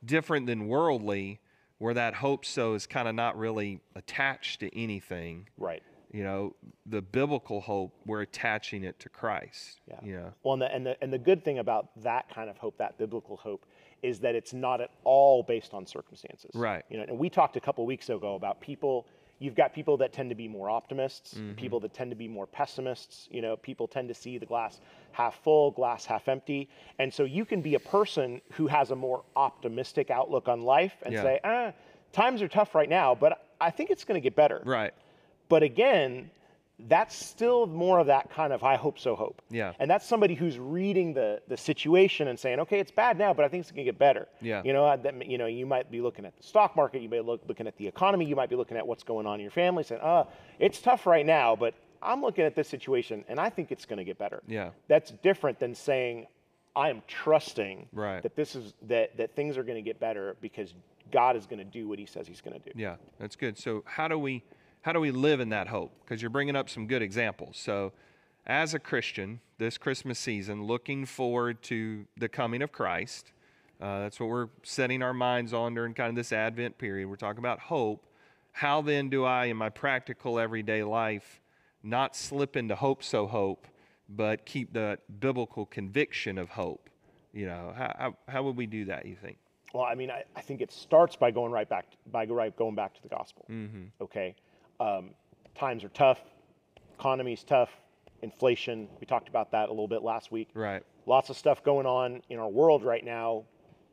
different 0.05 0.47
than 0.47 0.67
worldly, 0.67 1.39
where 1.79 1.95
that 1.95 2.15
hope 2.15 2.45
so 2.45 2.75
is 2.75 2.87
kind 2.87 3.09
of 3.09 3.15
not 3.15 3.37
really 3.39 3.81
attached 3.95 4.61
to 4.61 4.77
anything. 4.77 5.49
Right. 5.59 5.83
You 6.13 6.25
know, 6.25 6.55
the 6.87 7.01
biblical 7.01 7.61
hope, 7.61 7.93
we're 8.05 8.23
attaching 8.23 8.85
it 8.85 8.99
to 9.01 9.09
Christ. 9.09 9.81
Yeah. 9.89 9.97
You 10.03 10.17
know. 10.17 10.33
Well, 10.43 10.55
and 10.55 10.63
the, 10.63 10.75
and 10.75 10.87
the 10.87 11.03
and 11.03 11.13
the 11.13 11.19
good 11.19 11.45
thing 11.45 11.59
about 11.59 11.89
that 12.03 12.33
kind 12.35 12.51
of 12.51 12.59
hope, 12.59 12.77
that 12.79 12.99
biblical 12.99 13.37
hope, 13.37 13.67
is 14.03 14.19
that 14.21 14.35
it's 14.35 14.53
not 14.53 14.81
at 14.81 14.91
all 15.05 15.43
based 15.43 15.75
on 15.75 15.87
circumstances. 15.87 16.51
Right. 16.55 16.85
You 16.91 16.99
know, 16.99 17.05
and 17.05 17.19
we 17.19 17.31
talked 17.31 17.57
a 17.57 17.61
couple 17.61 17.87
weeks 17.87 18.09
ago 18.09 18.35
about 18.35 18.61
people. 18.61 19.07
You've 19.43 19.57
got 19.57 19.75
people 19.75 19.97
that 19.97 20.13
tend 20.13 20.29
to 20.31 20.37
be 20.37 20.47
more 20.47 20.71
optimists, 20.71 21.35
Mm-hmm. 21.35 21.55
people 21.55 21.81
that 21.81 21.93
tend 21.93 22.11
to 22.13 22.17
be 22.17 22.29
more 22.29 22.47
pessimists. 22.47 23.27
You 23.31 23.43
know, 23.43 23.57
people 23.57 23.89
tend 23.89 24.07
to 24.09 24.15
see 24.15 24.39
the 24.39 24.47
glass 24.47 24.81
half 25.11 25.43
full, 25.43 25.73
glass 25.73 26.05
half 26.07 26.29
empty, 26.29 26.69
and 27.01 27.13
so 27.13 27.25
you 27.25 27.45
can 27.45 27.61
be 27.61 27.75
a 27.75 27.81
person 27.81 28.41
who 28.53 28.69
has 28.69 28.93
a 28.93 28.97
more 28.97 29.25
optimistic 29.35 30.11
outlook 30.11 30.47
on 30.49 30.63
life 30.63 30.95
and 31.03 31.13
Yeah. 31.13 31.23
say, 31.23 31.41
ah, 31.43 31.73
times 32.13 32.41
are 32.41 32.49
tough 32.49 32.75
right 32.75 32.89
now, 32.89 33.15
but 33.17 33.45
I 33.61 33.71
think 33.71 33.91
it's 33.91 34.05
going 34.05 34.15
to 34.21 34.23
get 34.23 34.37
better. 34.37 34.63
Right. 34.65 34.95
But 35.49 35.63
again, 35.65 36.31
that's 36.89 37.15
still 37.15 37.67
more 37.67 37.99
of 37.99 38.07
that 38.09 38.31
kind 38.31 38.53
of 38.53 38.63
I 38.65 38.77
hope 38.77 38.99
so 38.99 39.15
hope. 39.15 39.41
Yeah. 39.51 39.73
And 39.79 39.91
that's 39.91 40.07
somebody 40.07 40.35
who's 40.35 40.59
reading 40.59 41.15
the 41.15 41.41
the 41.49 41.57
situation 41.57 42.29
and 42.29 42.39
saying, 42.39 42.61
okay, 42.61 42.79
it's 42.81 42.91
bad 42.91 43.19
now, 43.19 43.33
but 43.33 43.45
I 43.45 43.49
think 43.49 43.63
it's 43.63 43.71
gonna 43.71 43.85
get 43.85 43.99
better. 43.99 44.29
Yeah. 44.41 44.63
You 44.65 44.73
know, 44.73 44.97
that, 44.97 45.27
you 45.27 45.39
know, 45.39 45.47
you 45.47 45.67
might 45.67 45.91
be 45.91 46.01
looking 46.01 46.25
at 46.25 46.37
the 46.37 46.43
stock 46.43 46.77
market, 46.77 47.03
you 47.03 47.09
may 47.09 47.21
look 47.21 47.43
looking 47.47 47.67
at 47.67 47.77
the 47.77 47.87
economy, 47.87 48.25
you 48.25 48.37
might 48.37 48.51
be 48.51 48.57
looking 48.57 48.77
at 48.77 48.87
what's 48.87 49.03
going 49.05 49.27
on 49.27 49.35
in 49.35 49.41
your 49.43 49.51
family, 49.51 49.85
saying, 49.85 50.01
uh, 50.03 50.25
it's 50.59 50.81
tough 50.81 51.07
right 51.07 51.27
now, 51.27 51.55
but 51.57 51.75
I'm 52.03 52.21
looking 52.21 52.45
at 52.45 52.55
this 52.57 52.69
situation 52.69 53.25
and 53.29 53.39
I 53.39 53.49
think 53.49 53.71
it's 53.71 53.85
gonna 53.85 54.05
get 54.05 54.19
better. 54.19 54.43
Yeah. 54.47 54.71
That's 54.89 55.11
different 55.23 55.59
than 55.59 55.75
saying, 55.75 56.27
I 56.75 56.89
am 56.89 57.03
trusting 57.07 57.89
Right. 57.93 58.23
that 58.23 58.35
this 58.35 58.57
is 58.57 58.75
that 58.83 59.17
that 59.19 59.37
things 59.37 59.59
are 59.59 59.63
gonna 59.63 59.83
get 59.83 60.01
better 60.01 60.37
because 60.41 60.75
God 61.11 61.37
is 61.37 61.47
gonna 61.47 61.65
do 61.65 61.87
what 61.89 61.99
He 61.99 62.07
says 62.07 62.27
He's 62.27 62.41
gonna 62.41 62.59
do. 62.59 62.71
Yeah, 62.75 62.97
that's 63.19 63.37
good. 63.37 63.59
So 63.59 63.83
how 63.87 64.09
do 64.09 64.19
we 64.19 64.43
how 64.83 64.93
do 64.93 65.01
we 65.01 65.11
live 65.11 65.41
in 65.41 65.49
that 65.51 65.69
hope? 65.69 65.93
Because 66.05 66.21
you're 66.21 66.31
bringing 66.31 66.57
up 66.57 66.69
some 66.69 66.87
good 66.87 67.03
examples. 67.03 67.57
So 67.57 67.93
as 68.47 68.75
a 68.75 68.79
Christian, 68.79 69.41
this 69.59 69.79
Christmas 69.79 70.19
season, 70.19 70.65
looking 70.65 71.07
forward 71.07 71.63
to 71.65 72.05
the 72.17 72.29
coming 72.29 72.63
of 72.63 72.73
Christ. 72.73 73.33
Uh, 73.81 74.01
that's 74.01 74.21
what 74.21 74.29
we're 74.29 74.49
setting 74.63 75.03
our 75.03 75.15
minds 75.15 75.53
on 75.53 75.75
during 75.75 75.95
kind 75.95 76.11
of 76.11 76.17
this 76.17 76.33
Advent 76.33 76.79
period. 76.79 77.09
We're 77.09 77.17
talking 77.17 77.39
about 77.39 77.61
hope. 77.61 78.07
How 78.53 78.83
then 78.83 79.09
do 79.09 79.25
I, 79.25 79.47
in 79.47 79.57
my 79.57 79.71
practical 79.71 80.39
everyday 80.39 80.83
life, 80.83 81.41
not 81.83 82.15
slip 82.15 82.57
into 82.57 82.75
hope 82.75 83.03
so 83.03 83.27
hope, 83.27 83.67
but 84.09 84.45
keep 84.45 84.73
the 84.73 84.99
biblical 85.21 85.65
conviction 85.67 86.39
of 86.39 86.51
hope? 86.51 86.91
You 87.33 87.47
know, 87.47 87.73
how, 87.77 87.95
how, 87.99 88.17
how 88.29 88.43
would 88.43 88.57
we 88.57 88.67
do 88.67 88.85
that, 88.87 89.07
you 89.07 89.17
think? 89.17 89.39
Well, 89.73 89.85
I 89.85 89.95
mean, 89.95 90.11
I, 90.11 90.25
I 90.37 90.43
think 90.43 90.61
it 90.61 90.71
starts 90.71 91.17
by 91.17 91.31
going 91.31 91.51
right 91.51 91.69
back 91.69 91.87
by 92.11 92.27
right 92.27 92.55
going 92.55 92.75
back 92.75 92.95
to 92.95 93.03
the 93.03 93.09
gospel. 93.09 93.47
Mm-hmm. 93.51 93.85
Okay, 94.03 94.35
um, 94.83 95.11
times 95.55 95.85
are 95.85 95.89
tough, 95.91 96.21
economy's 96.99 97.45
tough, 97.45 97.71
inflation. 98.23 98.89
We 99.01 99.07
talked 99.07 99.29
about 99.29 99.53
that 99.53 99.69
a 99.69 99.73
little 99.73 99.89
bit 99.89 100.03
last 100.03 100.33
week. 100.33 100.49
Right. 100.55 100.83
Lots 101.07 101.31
of 101.31 101.37
stuff 101.37 101.63
going 101.63 101.87
on 101.87 102.23
in 102.29 102.39
our 102.39 102.49
world 102.49 102.85
right 102.85 103.05
now. 103.05 103.45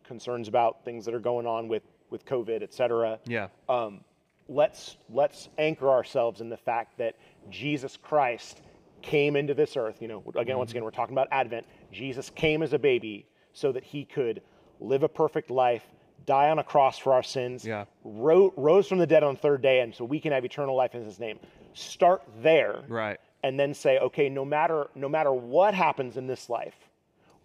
Concerns 0.04 0.48
about 0.48 0.84
things 0.86 1.06
that 1.06 1.14
are 1.14 1.20
going 1.20 1.46
on 1.46 1.68
with 1.68 1.84
with 2.10 2.26
COVID, 2.26 2.64
et 2.64 2.74
cetera. 2.74 3.20
Yeah. 3.26 3.50
Um, 3.68 4.02
let's 4.48 4.98
let's 5.10 5.50
anchor 5.58 5.90
ourselves 5.90 6.42
in 6.42 6.50
the 6.50 6.58
fact 6.58 6.98
that 6.98 7.16
Jesus 7.52 7.98
Christ 7.98 8.62
came 9.02 9.36
into 9.36 9.54
this 9.54 9.78
earth. 9.78 10.02
You 10.02 10.08
know, 10.08 10.24
again, 10.36 10.58
once 10.58 10.72
again, 10.72 10.84
we're 10.84 10.92
talking 10.92 11.14
about 11.14 11.28
Advent. 11.32 11.66
Jesus 11.92 12.32
came 12.32 12.64
as 12.64 12.74
a 12.74 12.80
baby 12.80 13.28
so 13.54 13.72
that 13.72 13.84
he 13.84 14.06
could 14.06 14.42
live 14.80 15.04
a 15.04 15.10
perfect 15.10 15.52
life, 15.52 15.84
die 16.26 16.50
on 16.50 16.60
a 16.60 16.64
cross 16.64 16.98
for 16.98 17.14
our 17.14 17.24
sins, 17.24 17.66
Yeah. 17.66 17.86
ro- 18.04 18.54
rose 18.58 18.88
from 18.88 18.98
the 19.00 19.08
dead 19.08 19.24
on 19.24 19.36
the 19.36 19.40
third 19.42 19.62
day, 19.62 19.80
and 19.82 19.94
so 19.94 20.06
we 20.06 20.20
can 20.20 20.32
have 20.32 20.46
eternal 20.46 20.76
life 20.76 20.96
in 20.96 21.04
his 21.06 21.20
name. 21.20 21.40
Start 21.74 22.24
there. 22.42 22.84
Right. 22.88 23.20
and 23.42 23.58
then 23.58 23.74
say, 23.74 23.98
okay, 24.00 24.28
no 24.28 24.44
matter 24.44 24.90
no 24.96 25.08
matter 25.08 25.32
what 25.32 25.74
happens 25.74 26.18
in 26.18 26.28
this 26.28 26.50
life, 26.50 26.76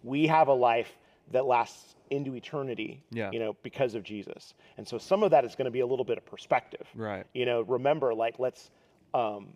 we 0.02 0.26
have 0.26 0.48
a 0.48 0.52
life 0.52 0.90
that 1.30 1.46
lasts 1.46 1.94
into 2.10 2.34
eternity. 2.34 3.00
Yeah. 3.10 3.30
You 3.30 3.38
know, 3.38 3.56
because 3.62 3.94
of 3.94 4.02
Jesus. 4.02 4.54
And 4.76 4.86
so 4.88 4.98
some 4.98 5.22
of 5.22 5.30
that 5.30 5.44
is 5.44 5.54
going 5.54 5.66
to 5.66 5.70
be 5.70 5.80
a 5.80 5.86
little 5.86 6.04
bit 6.04 6.18
of 6.18 6.26
perspective. 6.26 6.84
Right. 6.96 7.24
You 7.32 7.46
know, 7.46 7.60
remember, 7.62 8.12
like 8.12 8.40
let's, 8.40 8.70
um, 9.14 9.50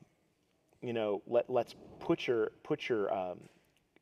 you 0.80 0.92
know, 0.92 1.22
let 1.26 1.50
let's 1.50 1.74
put 1.98 2.26
your 2.28 2.52
put 2.62 2.88
your 2.88 3.12
um, 3.12 3.40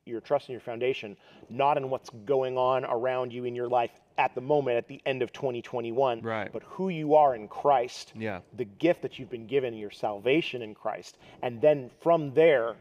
your 0.05 0.21
trust 0.21 0.47
in 0.47 0.53
your 0.53 0.61
foundation 0.61 1.17
not 1.49 1.75
in 1.77 1.89
what's 1.89 2.09
going 2.25 2.55
on 2.57 2.85
around 2.85 3.33
you 3.33 3.45
in 3.45 3.55
your 3.55 3.67
life 3.67 3.91
at 4.17 4.33
the 4.35 4.41
moment 4.41 4.77
at 4.77 4.87
the 4.87 5.01
end 5.05 5.21
of 5.21 5.31
2021 5.33 6.21
Right. 6.21 6.51
but 6.51 6.63
who 6.63 6.89
you 6.89 7.15
are 7.15 7.35
in 7.35 7.47
christ 7.47 8.13
Yeah. 8.15 8.39
the 8.55 8.65
gift 8.65 9.01
that 9.03 9.19
you've 9.19 9.29
been 9.29 9.47
given 9.47 9.73
your 9.73 9.91
salvation 9.91 10.61
in 10.61 10.73
christ 10.73 11.17
and 11.41 11.61
then 11.61 11.89
from 12.01 12.33
there 12.33 12.75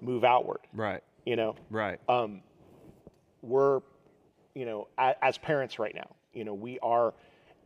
move 0.00 0.24
outward 0.24 0.60
Right. 0.72 1.02
you 1.26 1.36
know 1.36 1.54
Right. 1.70 2.00
um, 2.08 2.42
we're 3.42 3.80
you 4.54 4.64
know 4.66 4.88
a, 4.98 5.14
as 5.24 5.38
parents 5.38 5.78
right 5.78 5.94
now 5.94 6.08
you 6.32 6.44
know 6.44 6.54
we 6.54 6.78
are 6.80 7.14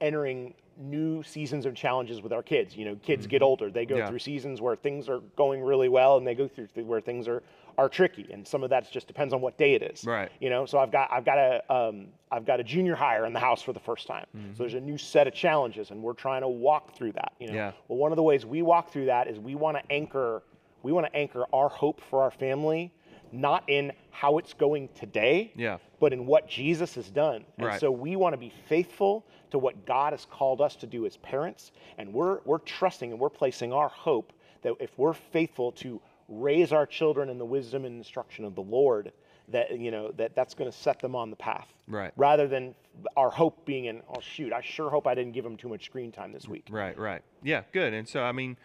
entering 0.01 0.55
new 0.77 1.23
seasons 1.23 1.67
of 1.67 1.75
challenges 1.75 2.21
with 2.21 2.33
our 2.33 2.43
kids 2.43 2.77
you 2.77 2.85
know 2.85 2.97
kids 2.97 3.27
get 3.29 3.43
older 3.43 3.71
they 3.71 3.85
go 3.87 3.95
Mm-hmm. 3.95 4.01
Yeah. 4.01 4.09
through 4.09 4.19
seasons 4.19 4.61
where 4.61 4.75
things 4.77 5.09
are 5.09 5.21
going 5.37 5.63
really 5.63 5.89
well 5.89 6.17
and 6.17 6.27
they 6.27 6.35
go 6.35 6.49
through 6.49 6.67
th- 6.75 6.85
where 6.87 7.01
things 7.01 7.29
are 7.29 7.43
are 7.79 7.89
tricky 7.89 8.27
and 8.33 8.47
some 8.47 8.63
of 8.63 8.71
that 8.71 8.91
just 8.91 9.07
depends 9.07 9.33
on 9.35 9.41
what 9.41 9.57
day 9.59 9.75
it 9.75 9.83
is 9.83 10.05
Right. 10.05 10.31
you 10.41 10.51
know 10.51 10.67
so 10.67 10.79
i've 10.79 10.91
got 10.93 11.11
i've 11.13 11.25
got 11.25 11.39
a 11.39 11.73
um, 11.75 12.07
i've 12.31 12.45
got 12.47 12.61
a 12.61 12.65
junior 12.65 12.95
higher 12.95 13.25
in 13.27 13.33
the 13.33 13.41
house 13.41 13.63
for 13.63 13.73
the 13.73 13.81
first 13.81 14.07
time 14.07 14.27
so 14.55 14.63
there's 14.63 14.75
a 14.75 14.81
new 14.81 14.99
set 14.99 15.27
of 15.27 15.35
challenges 15.35 15.91
and 15.91 16.03
we're 16.03 16.13
trying 16.13 16.43
to 16.43 16.49
walk 16.49 16.95
through 16.97 17.13
that 17.13 17.33
you 17.41 17.47
know 17.47 17.53
Mm-hmm. 17.53 17.57
Yeah. 17.59 17.73
well 17.89 17.99
one 17.99 18.13
of 18.13 18.17
the 18.17 18.23
ways 18.23 18.45
we 18.47 18.63
walk 18.63 18.91
through 18.91 19.07
that 19.07 19.29
is 19.29 19.39
we 19.39 19.55
want 19.55 19.77
to 19.77 19.93
anchor 19.93 20.43
we 20.83 20.93
want 20.93 21.07
to 21.07 21.15
anchor 21.17 21.45
our 21.53 21.69
hope 21.69 22.01
for 22.11 22.23
our 22.23 22.31
family 22.31 22.93
not 23.33 23.65
in 23.69 23.91
how 24.11 24.39
it's 24.39 24.55
going 24.55 24.89
today 24.95 25.53
Yeah. 25.57 25.79
but 25.99 26.13
in 26.13 26.25
what 26.27 26.49
Jesus 26.49 26.95
has 26.95 27.11
done. 27.11 27.45
And 27.59 27.67
Right. 27.67 27.81
so 27.81 27.91
we 27.91 28.15
want 28.15 28.33
to 28.35 28.37
be 28.37 28.53
faithful 28.69 29.25
to 29.51 29.59
what 29.59 29.87
God 29.87 30.13
has 30.13 30.25
called 30.25 30.61
us 30.61 30.77
to 30.77 30.87
do 30.87 31.05
as 31.07 31.17
parents. 31.17 31.73
And 31.99 32.13
we're, 32.13 32.39
we're 32.45 32.59
trusting 32.59 33.11
and 33.11 33.19
we're 33.19 33.31
placing 33.31 33.73
our 33.73 33.89
hope 33.89 34.33
that 34.63 34.75
if 34.79 34.97
we're 34.99 35.15
faithful 35.15 35.73
to 35.73 36.01
raise 36.29 36.73
our 36.73 36.87
children 36.87 37.29
in 37.29 37.39
the 37.39 37.45
wisdom 37.45 37.85
and 37.85 37.97
instruction 37.97 38.45
of 38.45 38.55
the 38.55 38.63
Lord, 38.63 39.13
that, 39.49 39.79
you 39.79 39.91
know, 39.91 40.11
that 40.13 40.35
that's 40.35 40.55
going 40.55 40.71
to 40.71 40.77
set 40.77 41.01
them 41.01 41.15
on 41.15 41.31
the 41.31 41.37
path. 41.37 41.69
Right. 41.87 42.13
Rather 42.17 42.49
than 42.49 42.75
our 43.17 43.31
hope 43.31 43.65
being 43.67 43.87
in, 43.87 44.03
oh, 44.09 44.21
shoot, 44.21 44.53
I 44.53 44.63
sure 44.63 44.89
hope 44.91 45.07
I 45.07 45.15
didn't 45.15 45.33
give 45.33 45.45
them 45.45 45.57
too 45.57 45.69
much 45.69 45.85
screen 45.85 46.13
time 46.13 46.33
this 46.33 46.49
week. 46.49 46.67
Right, 46.71 46.99
right. 46.99 47.23
Yeah, 47.43 47.63
good. 47.73 47.93
And 47.93 48.09
so, 48.09 48.23
I 48.23 48.33
mean, 48.33 48.57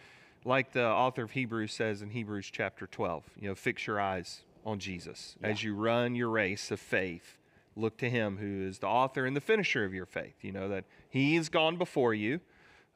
like 0.46 0.72
the 0.72 0.86
author 0.86 1.24
of 1.24 1.32
Hebrews 1.32 1.74
says 1.74 2.02
in 2.02 2.12
Hebrews 2.12 2.50
chapter 2.52 2.88
12, 2.88 3.24
you 3.40 3.50
know, 3.50 3.56
fix 3.56 3.88
your 3.88 4.00
eyes 4.00 4.42
on 4.66 4.80
Jesus. 4.80 5.36
As 5.44 5.64
you 5.64 5.76
run 5.76 6.16
your 6.16 6.30
race 6.30 6.72
of 6.72 6.80
faith, 6.80 7.38
look 7.76 7.98
to 7.98 8.10
him 8.10 8.38
who 8.38 8.68
is 8.68 8.80
the 8.80 8.88
author 8.88 9.26
and 9.26 9.36
the 9.36 9.42
finisher 9.42 9.84
of 9.86 9.94
your 9.94 10.06
faith. 10.06 10.36
You 10.42 10.52
know, 10.52 10.70
that 10.70 10.86
he 11.10 11.36
has 11.36 11.50
gone 11.50 11.78
before 11.78 12.14
you 12.14 12.40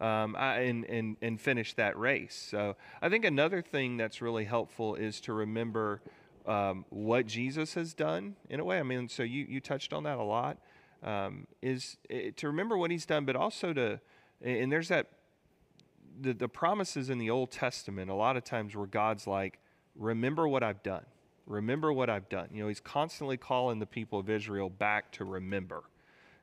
um, 0.03 0.35
I- 0.35 0.59
and, 0.59 0.85
and, 0.85 1.17
and 1.21 1.39
finished 1.39 1.77
that 1.77 1.97
race. 1.97 2.47
So 2.51 2.75
I 3.01 3.09
think 3.09 3.23
another 3.23 3.61
thing 3.61 3.97
that's 3.97 4.21
really 4.21 4.43
helpful 4.43 4.95
is 4.95 5.21
to 5.21 5.33
remember 5.33 6.01
um, 6.45 6.85
what 6.89 7.25
Jesus 7.25 7.73
has 7.75 7.93
done 7.93 8.35
in 8.49 8.59
a 8.59 8.65
way. 8.65 8.79
I 8.79 8.83
mean, 8.83 9.07
so 9.07 9.23
you, 9.23 9.45
you 9.47 9.61
touched 9.61 9.93
on 9.93 10.03
that 10.03 10.17
a 10.17 10.23
lot. 10.23 10.57
Um, 11.01 11.47
is 11.61 11.97
eh, 12.09 12.31
to 12.37 12.47
remember 12.47 12.77
what 12.77 12.91
he's 12.91 13.05
done, 13.05 13.25
but 13.25 13.35
also 13.35 13.73
to, 13.73 13.99
and 14.41 14.71
there's 14.71 14.89
that 14.89 15.07
the, 16.21 16.33
the 16.33 16.47
promises 16.47 17.09
in 17.09 17.17
the 17.17 17.29
Old 17.29 17.51
Testament, 17.51 18.09
a 18.09 18.13
lot 18.13 18.37
of 18.37 18.43
times 18.43 18.75
where 18.75 18.85
God's 18.85 19.25
like, 19.25 19.59
remember 19.95 20.47
what 20.47 20.63
I've 20.63 20.83
done. 20.83 21.05
Remember 21.45 21.91
what 21.91 22.09
I've 22.09 22.29
done. 22.29 22.47
You 22.53 22.63
know, 22.63 22.67
he's 22.69 22.79
constantly 22.79 23.35
calling 23.35 23.79
the 23.79 23.85
people 23.85 24.19
of 24.19 24.29
Israel 24.29 24.69
back 24.69 25.11
to 25.13 25.25
remember. 25.25 25.83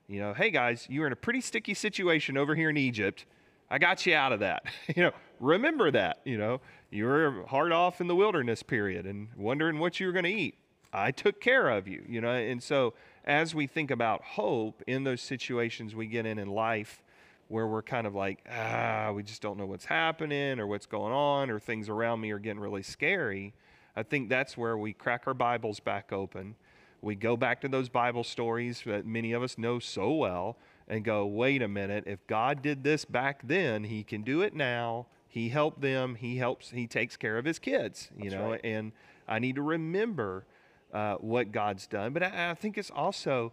You 0.08 0.20
know, 0.20 0.34
hey 0.34 0.50
guys, 0.50 0.86
you 0.90 1.00
were 1.00 1.06
in 1.06 1.12
a 1.12 1.16
pretty 1.16 1.40
sticky 1.40 1.74
situation 1.74 2.36
over 2.36 2.54
here 2.54 2.68
in 2.68 2.76
Egypt. 2.76 3.24
I 3.70 3.78
got 3.78 4.04
you 4.04 4.14
out 4.14 4.32
of 4.32 4.40
that. 4.40 4.64
you 4.96 5.04
know, 5.04 5.12
remember 5.38 5.90
that. 5.90 6.20
You 6.24 6.38
know, 6.38 6.60
you 6.90 7.04
were 7.04 7.44
hard 7.48 7.72
off 7.72 8.00
in 8.00 8.08
the 8.08 8.16
wilderness 8.16 8.62
period 8.62 9.06
and 9.06 9.28
wondering 9.36 9.78
what 9.78 10.00
you 10.00 10.06
were 10.06 10.12
going 10.12 10.24
to 10.24 10.30
eat. 10.30 10.56
I 10.92 11.12
took 11.12 11.40
care 11.40 11.68
of 11.68 11.86
you. 11.86 12.04
You 12.08 12.20
know, 12.20 12.30
and 12.30 12.62
so 12.62 12.94
as 13.24 13.54
we 13.54 13.66
think 13.66 13.90
about 13.90 14.22
hope 14.22 14.82
in 14.86 15.04
those 15.04 15.20
situations 15.20 15.94
we 15.94 16.06
get 16.06 16.26
in 16.26 16.38
in 16.38 16.48
life, 16.48 17.02
where 17.50 17.66
we're 17.66 17.82
kind 17.82 18.06
of 18.06 18.14
like, 18.14 18.44
ah, 18.48 19.10
we 19.12 19.24
just 19.24 19.42
don't 19.42 19.58
know 19.58 19.66
what's 19.66 19.84
happening 19.84 20.60
or 20.60 20.68
what's 20.68 20.86
going 20.86 21.12
on 21.12 21.50
or 21.50 21.58
things 21.58 21.88
around 21.88 22.20
me 22.20 22.30
are 22.30 22.38
getting 22.38 22.60
really 22.60 22.82
scary. 22.82 23.52
I 23.96 24.04
think 24.04 24.28
that's 24.28 24.56
where 24.56 24.78
we 24.78 24.92
crack 24.92 25.24
our 25.26 25.34
Bibles 25.34 25.80
back 25.80 26.12
open. 26.12 26.54
We 27.02 27.16
go 27.16 27.36
back 27.36 27.60
to 27.62 27.68
those 27.68 27.88
Bible 27.88 28.22
stories 28.22 28.82
that 28.86 29.04
many 29.04 29.32
of 29.32 29.42
us 29.42 29.58
know 29.58 29.80
so 29.80 30.12
well 30.12 30.58
and 30.90 31.04
go, 31.04 31.24
wait 31.24 31.62
a 31.62 31.68
minute, 31.68 32.04
if 32.06 32.26
God 32.26 32.60
did 32.60 32.82
this 32.82 33.04
back 33.04 33.46
then, 33.46 33.84
he 33.84 34.02
can 34.02 34.22
do 34.22 34.42
it 34.42 34.54
now. 34.54 35.06
He 35.28 35.48
helped 35.48 35.80
them, 35.80 36.16
he 36.16 36.36
helps, 36.38 36.70
he 36.70 36.88
takes 36.88 37.16
care 37.16 37.38
of 37.38 37.44
his 37.44 37.60
kids, 37.60 38.10
you 38.16 38.30
That's 38.30 38.34
know, 38.34 38.50
right. 38.50 38.60
and 38.64 38.90
I 39.28 39.38
need 39.38 39.54
to 39.54 39.62
remember 39.62 40.44
uh, 40.92 41.14
what 41.14 41.52
God's 41.52 41.86
done. 41.86 42.12
But 42.12 42.24
I, 42.24 42.50
I 42.50 42.54
think 42.54 42.76
it's 42.76 42.90
also, 42.90 43.52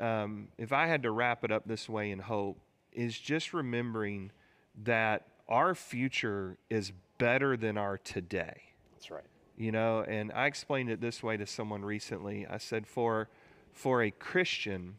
um, 0.00 0.48
if 0.58 0.72
I 0.72 0.88
had 0.88 1.04
to 1.04 1.12
wrap 1.12 1.44
it 1.44 1.52
up 1.52 1.62
this 1.66 1.88
way 1.88 2.10
in 2.10 2.18
hope, 2.18 2.58
is 2.92 3.16
just 3.16 3.54
remembering 3.54 4.32
that 4.82 5.28
our 5.48 5.76
future 5.76 6.58
is 6.68 6.90
better 7.18 7.56
than 7.56 7.78
our 7.78 7.96
today. 7.96 8.62
That's 8.94 9.12
right. 9.12 9.22
You 9.56 9.70
know, 9.70 10.04
and 10.06 10.32
I 10.32 10.46
explained 10.46 10.90
it 10.90 11.00
this 11.00 11.22
way 11.22 11.36
to 11.36 11.46
someone 11.46 11.84
recently. 11.84 12.44
I 12.50 12.58
said, 12.58 12.88
for 12.88 13.28
for 13.72 14.02
a 14.02 14.10
Christian, 14.10 14.96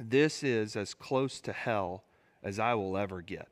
this 0.00 0.42
is 0.42 0.76
as 0.76 0.94
close 0.94 1.40
to 1.42 1.52
hell 1.52 2.04
as 2.42 2.58
I 2.58 2.74
will 2.74 2.96
ever 2.96 3.20
get. 3.20 3.48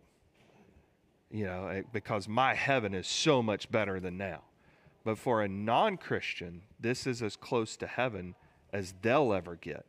You 1.31 1.45
know, 1.45 1.67
eh, 1.67 1.83
because 1.93 2.26
my 2.26 2.55
heaven 2.55 2.95
is 2.95 3.07
so 3.07 3.43
much 3.43 3.71
better 3.71 4.00
than 4.00 4.17
now. 4.17 4.43
But 5.05 5.19
for 5.19 5.43
a 5.43 5.49
non 5.49 5.97
Christian, 5.97 6.62
this 6.81 7.07
is 7.07 7.23
as 7.23 7.37
close 7.37 7.76
to 7.78 7.87
heaven 7.87 8.35
as 8.73 8.95
they'll 9.02 9.33
ever 9.33 9.57
get 9.57 9.85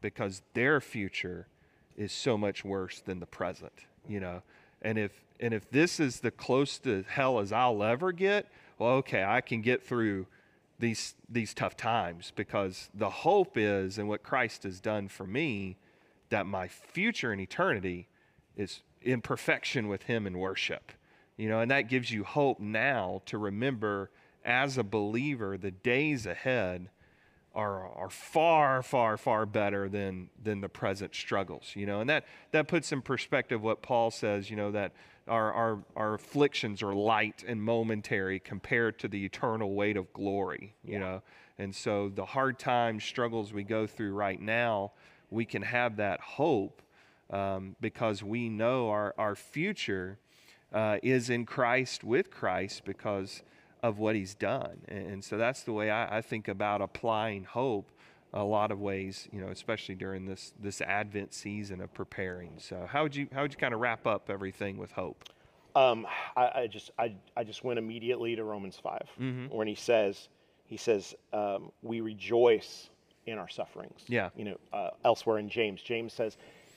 because 0.00 0.42
their 0.54 0.80
future 0.80 1.46
is 1.96 2.12
so 2.12 2.36
much 2.36 2.64
worse 2.64 3.00
than 3.00 3.20
the 3.20 3.26
present, 3.26 3.72
you 4.08 4.20
know. 4.20 4.42
And 4.82 4.98
if 4.98 5.12
and 5.38 5.54
if 5.54 5.70
this 5.70 6.00
is 6.00 6.20
the 6.20 6.30
close 6.30 6.78
to 6.80 7.04
hell 7.08 7.38
as 7.38 7.52
I'll 7.52 7.82
ever 7.82 8.12
get, 8.12 8.46
well, 8.78 8.92
okay, 8.96 9.24
I 9.24 9.40
can 9.40 9.62
get 9.62 9.86
through 9.86 10.26
these 10.78 11.14
these 11.28 11.54
tough 11.54 11.76
times 11.76 12.32
because 12.34 12.90
the 12.94 13.10
hope 13.10 13.56
is 13.56 13.98
and 13.98 14.08
what 14.08 14.22
Christ 14.22 14.64
has 14.64 14.80
done 14.80 15.08
for 15.08 15.26
me 15.26 15.76
that 16.30 16.46
my 16.46 16.68
future 16.68 17.32
in 17.32 17.40
eternity 17.40 18.08
is 18.56 18.82
in 19.02 19.20
perfection 19.20 19.88
with 19.88 20.04
him 20.04 20.26
in 20.26 20.38
worship. 20.38 20.92
You 21.36 21.48
know, 21.48 21.60
and 21.60 21.70
that 21.70 21.82
gives 21.82 22.10
you 22.10 22.24
hope 22.24 22.60
now 22.60 23.22
to 23.26 23.38
remember 23.38 24.10
as 24.44 24.78
a 24.78 24.84
believer 24.84 25.56
the 25.56 25.70
days 25.70 26.26
ahead 26.26 26.88
are 27.54 27.88
are 27.96 28.10
far 28.10 28.82
far 28.82 29.16
far 29.16 29.44
better 29.44 29.88
than 29.88 30.30
than 30.42 30.60
the 30.60 30.68
present 30.68 31.14
struggles 31.14 31.72
you 31.74 31.84
know. 31.84 32.00
And 32.00 32.08
that 32.08 32.24
that 32.52 32.68
puts 32.68 32.92
in 32.92 33.02
perspective 33.02 33.60
what 33.60 33.82
paul 33.82 34.10
says 34.10 34.50
you 34.50 34.56
know 34.56 34.70
that 34.70 34.92
our 35.28 35.52
our 35.52 35.78
our 35.96 36.14
afflictions 36.14 36.82
are 36.82 36.94
light 36.94 37.44
and 37.46 37.62
momentary 37.62 38.38
compared 38.38 38.98
to 39.00 39.08
the 39.08 39.24
eternal 39.24 39.74
weight 39.74 39.96
of 39.96 40.12
glory 40.12 40.74
you 40.84 40.98
know. 40.98 41.22
And 41.58 41.74
so 41.74 42.08
the 42.08 42.24
hard 42.24 42.58
times 42.58 43.04
struggles 43.04 43.52
we 43.52 43.64
go 43.64 43.86
through 43.86 44.14
right 44.14 44.40
now 44.40 44.92
we 45.30 45.44
can 45.44 45.62
have 45.62 45.96
that 45.96 46.20
hope 46.20 46.82
um, 47.30 47.76
because 47.80 48.22
we 48.22 48.48
know 48.48 48.90
our 48.90 49.14
our 49.18 49.34
future 49.34 50.18
uh, 50.72 50.98
is 51.02 51.30
in 51.30 51.46
christ 51.46 52.04
with 52.04 52.30
christ 52.30 52.84
because 52.84 53.42
of 53.82 53.98
what 53.98 54.14
he's 54.14 54.34
done. 54.34 54.82
And, 54.88 55.06
and 55.06 55.24
so 55.24 55.36
that's 55.36 55.62
the 55.62 55.72
way 55.72 55.90
I, 55.90 56.18
I 56.18 56.20
think 56.20 56.48
about 56.48 56.82
applying 56.82 57.44
hope 57.44 57.90
a 58.32 58.44
lot 58.44 58.70
of 58.70 58.80
ways, 58.80 59.26
you 59.32 59.40
know, 59.40 59.48
especially 59.48 59.94
during 59.96 60.26
this 60.26 60.52
this 60.60 60.80
Advent 60.80 61.34
season 61.34 61.80
of 61.80 61.92
preparing. 61.92 62.52
So 62.58 62.86
how 62.88 63.02
would 63.02 63.16
you 63.16 63.26
how 63.32 63.42
would 63.42 63.52
you 63.52 63.58
kind 63.58 63.74
of 63.74 63.80
wrap 63.80 64.06
up 64.06 64.30
everything 64.30 64.76
with 64.76 64.92
hope? 64.92 65.24
Um, 65.74 66.06
I, 66.36 66.50
I 66.54 66.66
just 66.66 66.90
I, 66.98 67.14
I 67.36 67.42
just 67.42 67.64
went 67.64 67.78
immediately 67.78 68.36
to 68.36 68.44
Romans 68.44 68.78
5 68.82 69.00
Mm-hmm. 69.20 69.54
when 69.54 69.66
he 69.66 69.74
says 69.74 70.28
he 70.64 70.76
says 70.76 71.14
um, 71.32 71.72
we 71.82 72.00
rejoice 72.00 72.90
in 73.30 73.38
our 73.38 73.48
sufferings. 73.48 74.04
Yeah. 74.08 74.30
You 74.36 74.44
know, 74.44 74.56
uh, 74.72 74.90
elsewhere 75.04 75.38
in 75.38 75.48
James, 75.48 75.82
James 75.82 76.12
says, 76.12 76.36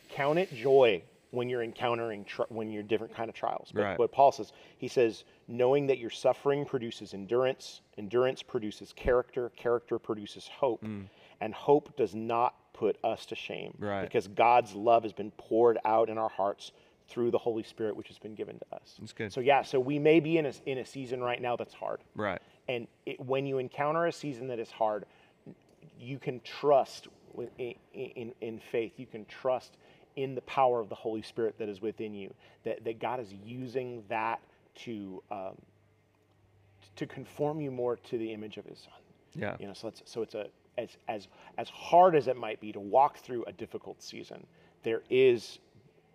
"Count 0.10 0.40
it 0.40 0.54
joy 0.54 1.04
when 1.32 1.50
you're 1.50 1.64
encountering 1.64 2.24
tr- 2.26 2.44
when 2.50 2.72
you're 2.72 2.84
different 2.84 3.14
kind 3.14 3.30
of 3.30 3.36
trials." 3.36 3.72
But 3.74 3.84
Right. 3.84 4.00
what 4.00 4.12
Paul 4.12 4.32
says, 4.32 4.54
he 4.78 4.88
says, 4.88 5.26
knowing 5.48 5.88
that 5.88 5.98
your 5.98 6.10
suffering 6.12 6.66
produces 6.66 7.14
endurance, 7.14 7.82
endurance 7.98 8.44
produces 8.44 8.94
character, 8.94 9.50
character 9.56 10.00
produces 10.00 10.48
hope, 10.48 10.86
and 11.42 11.54
hope 11.54 11.96
does 11.98 12.16
not 12.16 12.56
put 12.74 12.98
us 13.04 13.26
to 13.28 13.36
shame 13.36 13.76
Mm. 13.80 13.88
Right. 13.88 14.02
because 14.04 14.28
God's 14.28 14.74
love 14.76 15.04
has 15.04 15.14
been 15.14 15.32
poured 15.32 15.78
out 15.86 16.10
in 16.10 16.18
our 16.18 16.30
hearts 16.30 16.72
through 17.08 17.30
the 17.32 17.38
Holy 17.38 17.62
Spirit, 17.64 17.96
which 17.96 18.08
has 18.08 18.18
been 18.18 18.34
given 18.34 18.58
to 18.58 18.76
us. 18.76 18.96
That's 19.00 19.14
good. 19.14 19.32
So 19.34 19.42
yeah, 19.42 19.62
so 19.62 19.80
we 19.80 20.00
may 20.00 20.20
be 20.20 20.38
in 20.38 20.46
a 20.46 20.54
in 20.66 20.78
a 20.78 20.86
season 20.86 21.22
right 21.22 21.42
now 21.42 21.56
that's 21.56 21.74
hard, 21.74 22.02
Right. 22.16 22.42
and 22.70 22.88
it, 23.06 23.20
when 23.20 23.46
you 23.46 23.58
encounter 23.58 24.06
a 24.06 24.12
season 24.12 24.48
that 24.48 24.58
is 24.60 24.72
hard, 24.72 25.06
you 26.04 26.20
can 26.20 26.40
trust 26.42 27.08
in, 27.58 27.76
in 27.94 28.34
in 28.42 28.60
faith. 28.72 28.94
You 28.98 29.06
can 29.06 29.26
trust 29.26 29.78
in 30.16 30.36
the 30.36 30.42
power 30.42 30.80
of 30.80 30.90
the 30.90 30.96
Holy 30.96 31.22
Spirit 31.22 31.58
that 31.58 31.70
is 31.70 31.82
within 31.82 32.14
you. 32.14 32.34
That 32.64 32.84
that 32.84 33.00
God 33.00 33.20
is 33.20 33.34
using 33.46 34.04
that 34.10 34.40
to 34.76 35.24
um, 35.32 35.56
to 36.96 37.06
conform 37.06 37.62
you 37.62 37.72
more 37.72 37.96
to 37.96 38.18
the 38.18 38.32
image 38.34 38.58
of 38.58 38.66
His 38.66 38.80
Son. 38.80 38.94
Yeah. 39.36 39.56
You 39.60 39.68
know, 39.68 39.74
so 39.74 39.88
it's 39.88 40.02
so 40.06 40.22
it's 40.22 40.36
a 40.36 40.48
as 40.78 40.90
as 41.08 41.28
as 41.58 41.70
hard 41.70 42.16
as 42.16 42.28
it 42.28 42.38
might 42.38 42.60
be 42.60 42.72
to 42.72 42.80
walk 42.80 43.18
through 43.18 43.44
a 43.46 43.52
difficult 43.52 44.02
season, 44.02 44.46
there 44.84 45.02
is 45.10 45.60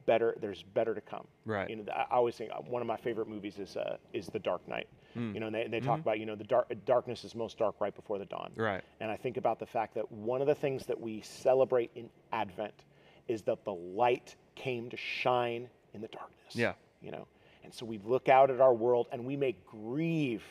better. 0.09 0.35
There's 0.41 0.62
better 0.62 0.95
to 0.95 1.00
come. 1.03 1.27
Right. 1.45 1.69
You 1.69 1.77
know, 1.77 1.85
I 1.93 2.07
always 2.11 2.35
think 2.35 2.50
uh, 2.50 2.62
one 2.62 2.81
of 2.83 2.88
my 2.88 2.97
favorite 2.97 3.29
movies 3.29 3.59
is 3.59 3.77
uh, 3.77 3.99
is 4.12 4.27
The 4.27 4.38
Dark 4.41 4.67
Knight. 4.67 4.88
You 5.35 5.41
know, 5.41 5.47
and 5.47 5.55
they, 5.55 5.67
they 5.67 5.81
talk 5.81 5.99
about 5.99 6.21
you 6.21 6.27
know 6.27 6.37
the 6.37 6.45
dark 6.45 6.73
darkness 6.87 7.25
is 7.25 7.35
most 7.35 7.59
dark 7.59 7.81
right 7.81 7.95
before 7.95 8.19
the 8.19 8.25
dawn. 8.25 8.53
Right. 8.57 8.83
And 9.00 9.11
I 9.11 9.17
think 9.17 9.37
about 9.37 9.59
the 9.59 9.67
fact 9.67 9.95
that 9.95 10.11
one 10.12 10.41
of 10.41 10.47
the 10.47 10.55
things 10.55 10.87
that 10.87 11.00
we 11.00 11.21
celebrate 11.23 11.91
in 11.95 12.09
Advent 12.33 12.85
is 13.27 13.43
that 13.43 13.65
the 13.65 13.75
light 13.75 14.37
came 14.55 14.88
to 14.91 14.97
shine 14.97 15.69
in 15.93 16.00
the 16.00 16.09
darkness. 16.09 16.55
Yeah. 16.55 16.75
You 17.03 17.11
know, 17.11 17.27
and 17.65 17.75
so 17.75 17.85
we 17.85 17.99
look 18.05 18.29
out 18.29 18.50
at 18.50 18.61
our 18.61 18.75
world 18.75 19.09
and 19.12 19.25
we 19.25 19.37
may 19.37 19.57
grieve 19.67 20.45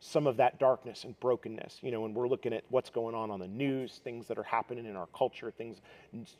some 0.00 0.26
of 0.26 0.36
that 0.36 0.58
darkness 0.58 1.04
and 1.04 1.18
brokenness. 1.20 1.78
You 1.80 1.90
know, 1.90 2.00
when 2.00 2.14
we're 2.14 2.28
looking 2.28 2.52
at 2.52 2.64
what's 2.68 2.90
going 2.90 3.14
on 3.14 3.30
on 3.30 3.40
the 3.40 3.48
news, 3.48 4.00
things 4.04 4.26
that 4.28 4.38
are 4.38 4.44
happening 4.44 4.86
in 4.86 4.96
our 4.96 5.08
culture, 5.16 5.50
things, 5.50 5.80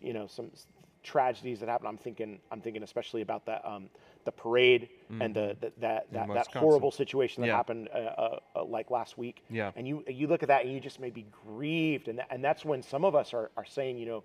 you 0.00 0.12
know, 0.12 0.26
some 0.26 0.50
tragedies 1.02 1.60
that 1.60 1.68
happen. 1.68 1.86
I'm 1.86 1.96
thinking, 1.98 2.38
I'm 2.50 2.60
thinking 2.60 2.82
especially 2.82 3.22
about 3.22 3.46
that, 3.46 3.64
um, 3.64 3.88
the 4.24 4.32
parade 4.32 4.88
and 5.20 5.34
the, 5.34 5.56
the 5.60 5.72
that 5.78 6.12
that, 6.12 6.28
that 6.28 6.46
horrible 6.54 6.90
situation 6.90 7.40
that 7.42 7.48
Yeah. 7.48 7.56
happened 7.56 7.88
uh, 7.94 7.98
uh, 7.98 8.38
uh, 8.56 8.64
like 8.64 8.90
last 8.90 9.16
week. 9.16 9.42
Yeah. 9.48 9.72
And 9.76 9.86
you 9.88 10.04
you 10.08 10.26
look 10.26 10.42
at 10.42 10.48
that 10.48 10.64
and 10.64 10.72
you 10.72 10.80
just 10.80 11.00
may 11.00 11.10
be 11.10 11.26
grieved, 11.46 12.08
and 12.08 12.18
that, 12.18 12.26
and 12.30 12.44
that's 12.44 12.64
when 12.64 12.82
some 12.82 13.04
of 13.04 13.14
us 13.14 13.32
are 13.32 13.50
are 13.56 13.64
saying, 13.64 13.98
you 13.98 14.06
know, 14.06 14.24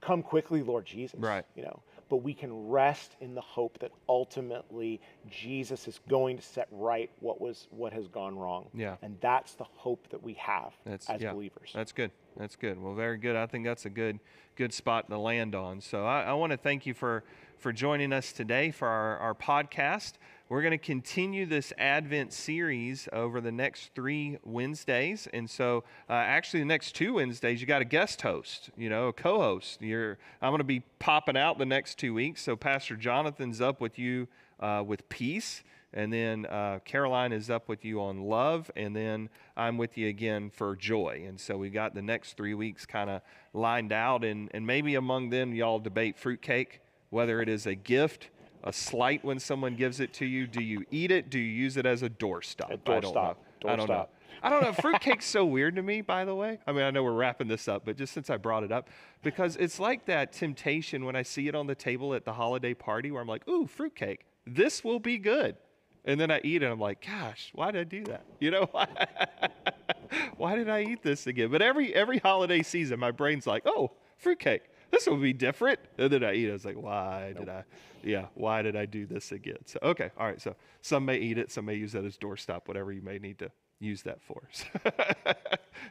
come 0.00 0.22
quickly, 0.22 0.62
Lord 0.62 0.86
Jesus. 0.86 1.20
Right. 1.20 1.44
You 1.54 1.62
know, 1.64 1.82
but 2.08 2.18
we 2.18 2.34
can 2.34 2.68
rest 2.68 3.16
in 3.20 3.34
the 3.34 3.40
hope 3.40 3.78
that 3.80 3.90
ultimately 4.08 5.00
Jesus 5.28 5.88
is 5.88 6.00
going 6.08 6.36
to 6.36 6.42
set 6.42 6.68
right 6.70 7.10
what 7.20 7.40
was 7.40 7.66
what 7.70 7.92
has 7.92 8.06
gone 8.08 8.38
wrong. 8.38 8.68
Yeah. 8.74 8.96
And 9.02 9.16
that's 9.20 9.54
the 9.54 9.64
hope 9.64 10.08
that 10.10 10.22
we 10.22 10.34
have 10.34 10.72
That's 10.84 11.08
as 11.10 11.20
yeah, 11.20 11.32
believers. 11.32 11.72
That's 11.74 11.92
good. 11.92 12.10
That's 12.36 12.56
good. 12.56 12.80
Well, 12.80 12.94
very 12.94 13.18
good. 13.18 13.36
I 13.36 13.46
think 13.46 13.64
that's 13.64 13.86
a 13.86 13.90
good 13.90 14.20
good 14.56 14.72
spot 14.72 15.08
to 15.10 15.18
land 15.18 15.54
on. 15.54 15.80
So 15.80 16.04
I, 16.04 16.22
I 16.22 16.32
want 16.34 16.52
to 16.52 16.56
thank 16.56 16.86
you 16.86 16.94
for 16.94 17.24
for 17.58 17.72
joining 17.72 18.12
us 18.12 18.32
today 18.32 18.70
for 18.70 18.88
our, 18.88 19.18
our 19.18 19.34
podcast. 19.34 20.14
We're 20.48 20.62
going 20.62 20.70
to 20.70 20.78
continue 20.78 21.44
this 21.44 21.72
Advent 21.76 22.32
series 22.32 23.08
over 23.12 23.40
the 23.40 23.50
next 23.50 23.90
three 23.96 24.38
Wednesdays, 24.44 25.26
and 25.34 25.50
so 25.50 25.82
uh, 26.08 26.12
actually 26.12 26.60
the 26.60 26.66
next 26.66 26.94
two 26.94 27.14
Wednesdays 27.14 27.60
you 27.60 27.66
got 27.66 27.82
a 27.82 27.84
guest 27.84 28.22
host, 28.22 28.70
you 28.76 28.88
know, 28.88 29.08
a 29.08 29.12
co-host. 29.12 29.82
You're 29.82 30.18
I'm 30.40 30.50
going 30.50 30.58
to 30.58 30.64
be 30.64 30.84
popping 31.00 31.36
out 31.36 31.58
the 31.58 31.66
next 31.66 31.98
two 31.98 32.14
weeks. 32.14 32.42
So 32.42 32.54
Pastor 32.54 32.94
Jonathan's 32.94 33.60
up 33.60 33.80
with 33.80 33.98
you 33.98 34.28
uh, 34.60 34.84
with 34.86 35.08
peace. 35.08 35.64
And 35.92 36.12
then 36.12 36.46
uh, 36.46 36.80
Caroline 36.84 37.32
is 37.32 37.48
up 37.48 37.68
with 37.68 37.84
you 37.84 38.02
on 38.02 38.20
love, 38.20 38.70
and 38.76 38.94
then 38.94 39.30
I'm 39.56 39.78
with 39.78 39.96
you 39.96 40.08
again 40.08 40.50
for 40.50 40.76
joy. 40.76 41.24
And 41.26 41.40
so 41.40 41.56
we 41.56 41.70
got 41.70 41.94
the 41.94 42.02
next 42.02 42.36
three 42.36 42.52
weeks 42.54 42.84
kind 42.84 43.08
of 43.08 43.22
lined 43.54 43.92
out, 43.92 44.22
and, 44.22 44.50
and 44.52 44.66
maybe 44.66 44.94
among 44.94 45.30
them 45.30 45.54
y'all 45.54 45.78
debate 45.78 46.18
fruitcake, 46.18 46.82
whether 47.08 47.40
it 47.40 47.48
is 47.48 47.66
a 47.66 47.74
gift, 47.74 48.28
a 48.64 48.72
slight 48.72 49.24
when 49.24 49.38
someone 49.38 49.76
gives 49.76 50.00
it 50.00 50.12
to 50.14 50.26
you. 50.26 50.46
Do 50.46 50.62
you 50.62 50.84
eat 50.90 51.10
it? 51.10 51.30
Do 51.30 51.38
you 51.38 51.44
use 51.44 51.76
it 51.76 51.86
as 51.86 52.02
a 52.02 52.10
doorstop? 52.10 52.70
A 52.70 52.72
I 52.72 53.00
don't 53.00 53.02
know. 53.02 53.12
doorstop. 53.12 53.36
I 53.64 53.76
don't 53.76 53.88
know. 53.88 54.08
I 54.42 54.50
don't 54.50 54.62
know. 54.62 54.72
Fruitcake's 54.72 55.26
so 55.26 55.44
weird 55.44 55.76
to 55.76 55.82
me, 55.82 56.02
by 56.02 56.24
the 56.24 56.34
way. 56.34 56.58
I 56.66 56.72
mean, 56.72 56.82
I 56.82 56.90
know 56.90 57.02
we're 57.02 57.12
wrapping 57.12 57.48
this 57.48 57.68
up, 57.68 57.84
but 57.84 57.96
just 57.96 58.12
since 58.12 58.30
I 58.30 58.36
brought 58.36 58.64
it 58.64 58.72
up, 58.72 58.88
because 59.22 59.56
it's 59.56 59.80
like 59.80 60.06
that 60.06 60.32
temptation 60.32 61.04
when 61.04 61.16
I 61.16 61.22
see 61.22 61.48
it 61.48 61.54
on 61.54 61.66
the 61.66 61.74
table 61.74 62.14
at 62.14 62.24
the 62.24 62.32
holiday 62.32 62.74
party 62.74 63.10
where 63.10 63.22
I'm 63.22 63.28
like, 63.28 63.48
ooh, 63.48 63.66
fruitcake, 63.66 64.26
this 64.46 64.84
will 64.84 65.00
be 65.00 65.18
good. 65.18 65.56
And 66.04 66.20
then 66.20 66.30
I 66.30 66.40
eat 66.44 66.62
it, 66.62 66.66
I'm 66.66 66.78
like, 66.78 67.04
gosh, 67.04 67.50
why 67.54 67.72
did 67.72 67.80
I 67.80 67.84
do 67.84 68.04
that? 68.04 68.24
You 68.38 68.52
know, 68.52 68.70
why 70.36 70.54
did 70.54 70.68
I 70.68 70.82
eat 70.82 71.02
this 71.02 71.26
again? 71.26 71.50
But 71.50 71.62
every 71.62 71.92
every 71.94 72.18
holiday 72.18 72.62
season, 72.62 73.00
my 73.00 73.10
brain's 73.10 73.46
like, 73.46 73.64
oh, 73.66 73.90
fruitcake, 74.16 74.62
this 74.90 75.06
will 75.06 75.16
be 75.16 75.32
different. 75.32 75.80
And 75.98 76.10
then 76.10 76.24
I 76.24 76.34
eat 76.34 76.46
it. 76.46 76.50
I 76.50 76.52
was 76.52 76.64
like, 76.64 76.76
why 76.76 77.34
did 77.36 77.48
I? 77.48 77.64
Yeah, 78.02 78.26
why 78.34 78.62
did 78.62 78.76
I 78.76 78.86
do 78.86 79.06
this 79.06 79.32
again? 79.32 79.58
So 79.64 79.78
okay, 79.82 80.10
all 80.18 80.26
right. 80.26 80.40
So 80.40 80.54
some 80.80 81.04
may 81.04 81.18
eat 81.18 81.38
it, 81.38 81.50
some 81.50 81.64
may 81.64 81.74
use 81.74 81.92
that 81.92 82.04
as 82.04 82.16
doorstop, 82.16 82.62
whatever 82.66 82.92
you 82.92 83.02
may 83.02 83.18
need 83.18 83.38
to 83.40 83.50
use 83.78 84.02
that 84.02 84.22
for. 84.22 84.42
I 84.84 85.34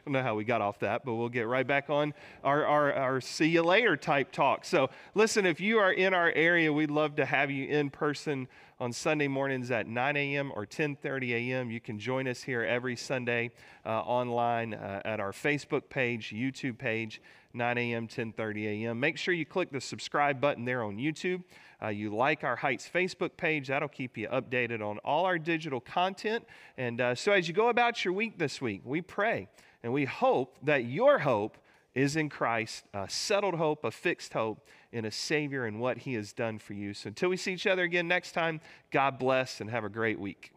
don't 0.04 0.12
know 0.12 0.22
how 0.22 0.34
we 0.34 0.44
got 0.44 0.60
off 0.60 0.80
that, 0.80 1.04
but 1.04 1.14
we'll 1.14 1.28
get 1.28 1.46
right 1.46 1.66
back 1.66 1.88
on 1.90 2.14
our, 2.42 2.64
our, 2.64 2.92
our 2.92 3.20
see 3.20 3.46
you 3.46 3.62
later 3.62 3.96
type 3.96 4.32
talk. 4.32 4.64
So 4.64 4.90
listen, 5.14 5.46
if 5.46 5.60
you 5.60 5.78
are 5.78 5.92
in 5.92 6.14
our 6.14 6.32
area, 6.32 6.72
we'd 6.72 6.90
love 6.90 7.16
to 7.16 7.24
have 7.24 7.50
you 7.50 7.66
in 7.68 7.90
person 7.90 8.48
on 8.78 8.92
Sunday 8.92 9.28
mornings 9.28 9.70
at 9.70 9.86
9 9.86 10.16
a.m. 10.16 10.52
or 10.54 10.66
10:30 10.66 11.32
a.m. 11.32 11.70
You 11.70 11.80
can 11.80 11.98
join 11.98 12.28
us 12.28 12.42
here 12.42 12.62
every 12.62 12.96
Sunday 12.96 13.50
uh, 13.84 14.00
online 14.00 14.74
uh, 14.74 15.00
at 15.04 15.20
our 15.20 15.32
Facebook 15.32 15.88
page, 15.88 16.32
YouTube 16.34 16.78
page, 16.78 17.22
9 17.54 17.78
a.m., 17.78 18.06
10:30 18.06 18.84
a.m. 18.84 19.00
Make 19.00 19.16
sure 19.16 19.32
you 19.32 19.46
click 19.46 19.70
the 19.70 19.80
subscribe 19.80 20.40
button 20.40 20.64
there 20.64 20.82
on 20.82 20.96
YouTube. 20.96 21.42
Uh, 21.82 21.88
you 21.88 22.14
like 22.14 22.44
our 22.44 22.56
Heights 22.56 22.88
Facebook 22.92 23.36
page, 23.36 23.68
that'll 23.68 23.88
keep 23.88 24.16
you 24.16 24.28
updated 24.28 24.80
on 24.80 24.98
all 24.98 25.24
our 25.24 25.38
digital 25.38 25.80
content. 25.80 26.44
And 26.76 27.00
uh, 27.00 27.14
so 27.14 27.32
as 27.32 27.48
you 27.48 27.54
go 27.54 27.68
about 27.68 28.04
your 28.04 28.14
week 28.14 28.38
this 28.38 28.60
week, 28.60 28.82
we 28.84 29.02
pray 29.02 29.48
and 29.82 29.92
we 29.92 30.04
hope 30.04 30.56
that 30.62 30.84
your 30.84 31.18
hope 31.18 31.58
is 31.96 32.14
in 32.14 32.28
Christ, 32.28 32.84
a 32.92 33.08
settled 33.08 33.54
hope, 33.54 33.82
a 33.82 33.90
fixed 33.90 34.34
hope 34.34 34.68
in 34.92 35.06
a 35.06 35.10
Savior 35.10 35.64
and 35.64 35.80
what 35.80 35.96
He 35.98 36.12
has 36.14 36.32
done 36.34 36.58
for 36.58 36.74
you. 36.74 36.92
So 36.92 37.08
until 37.08 37.30
we 37.30 37.38
see 37.38 37.54
each 37.54 37.66
other 37.66 37.82
again 37.82 38.06
next 38.06 38.32
time, 38.32 38.60
God 38.92 39.18
bless 39.18 39.62
and 39.62 39.70
have 39.70 39.82
a 39.82 39.88
great 39.88 40.20
week. 40.20 40.52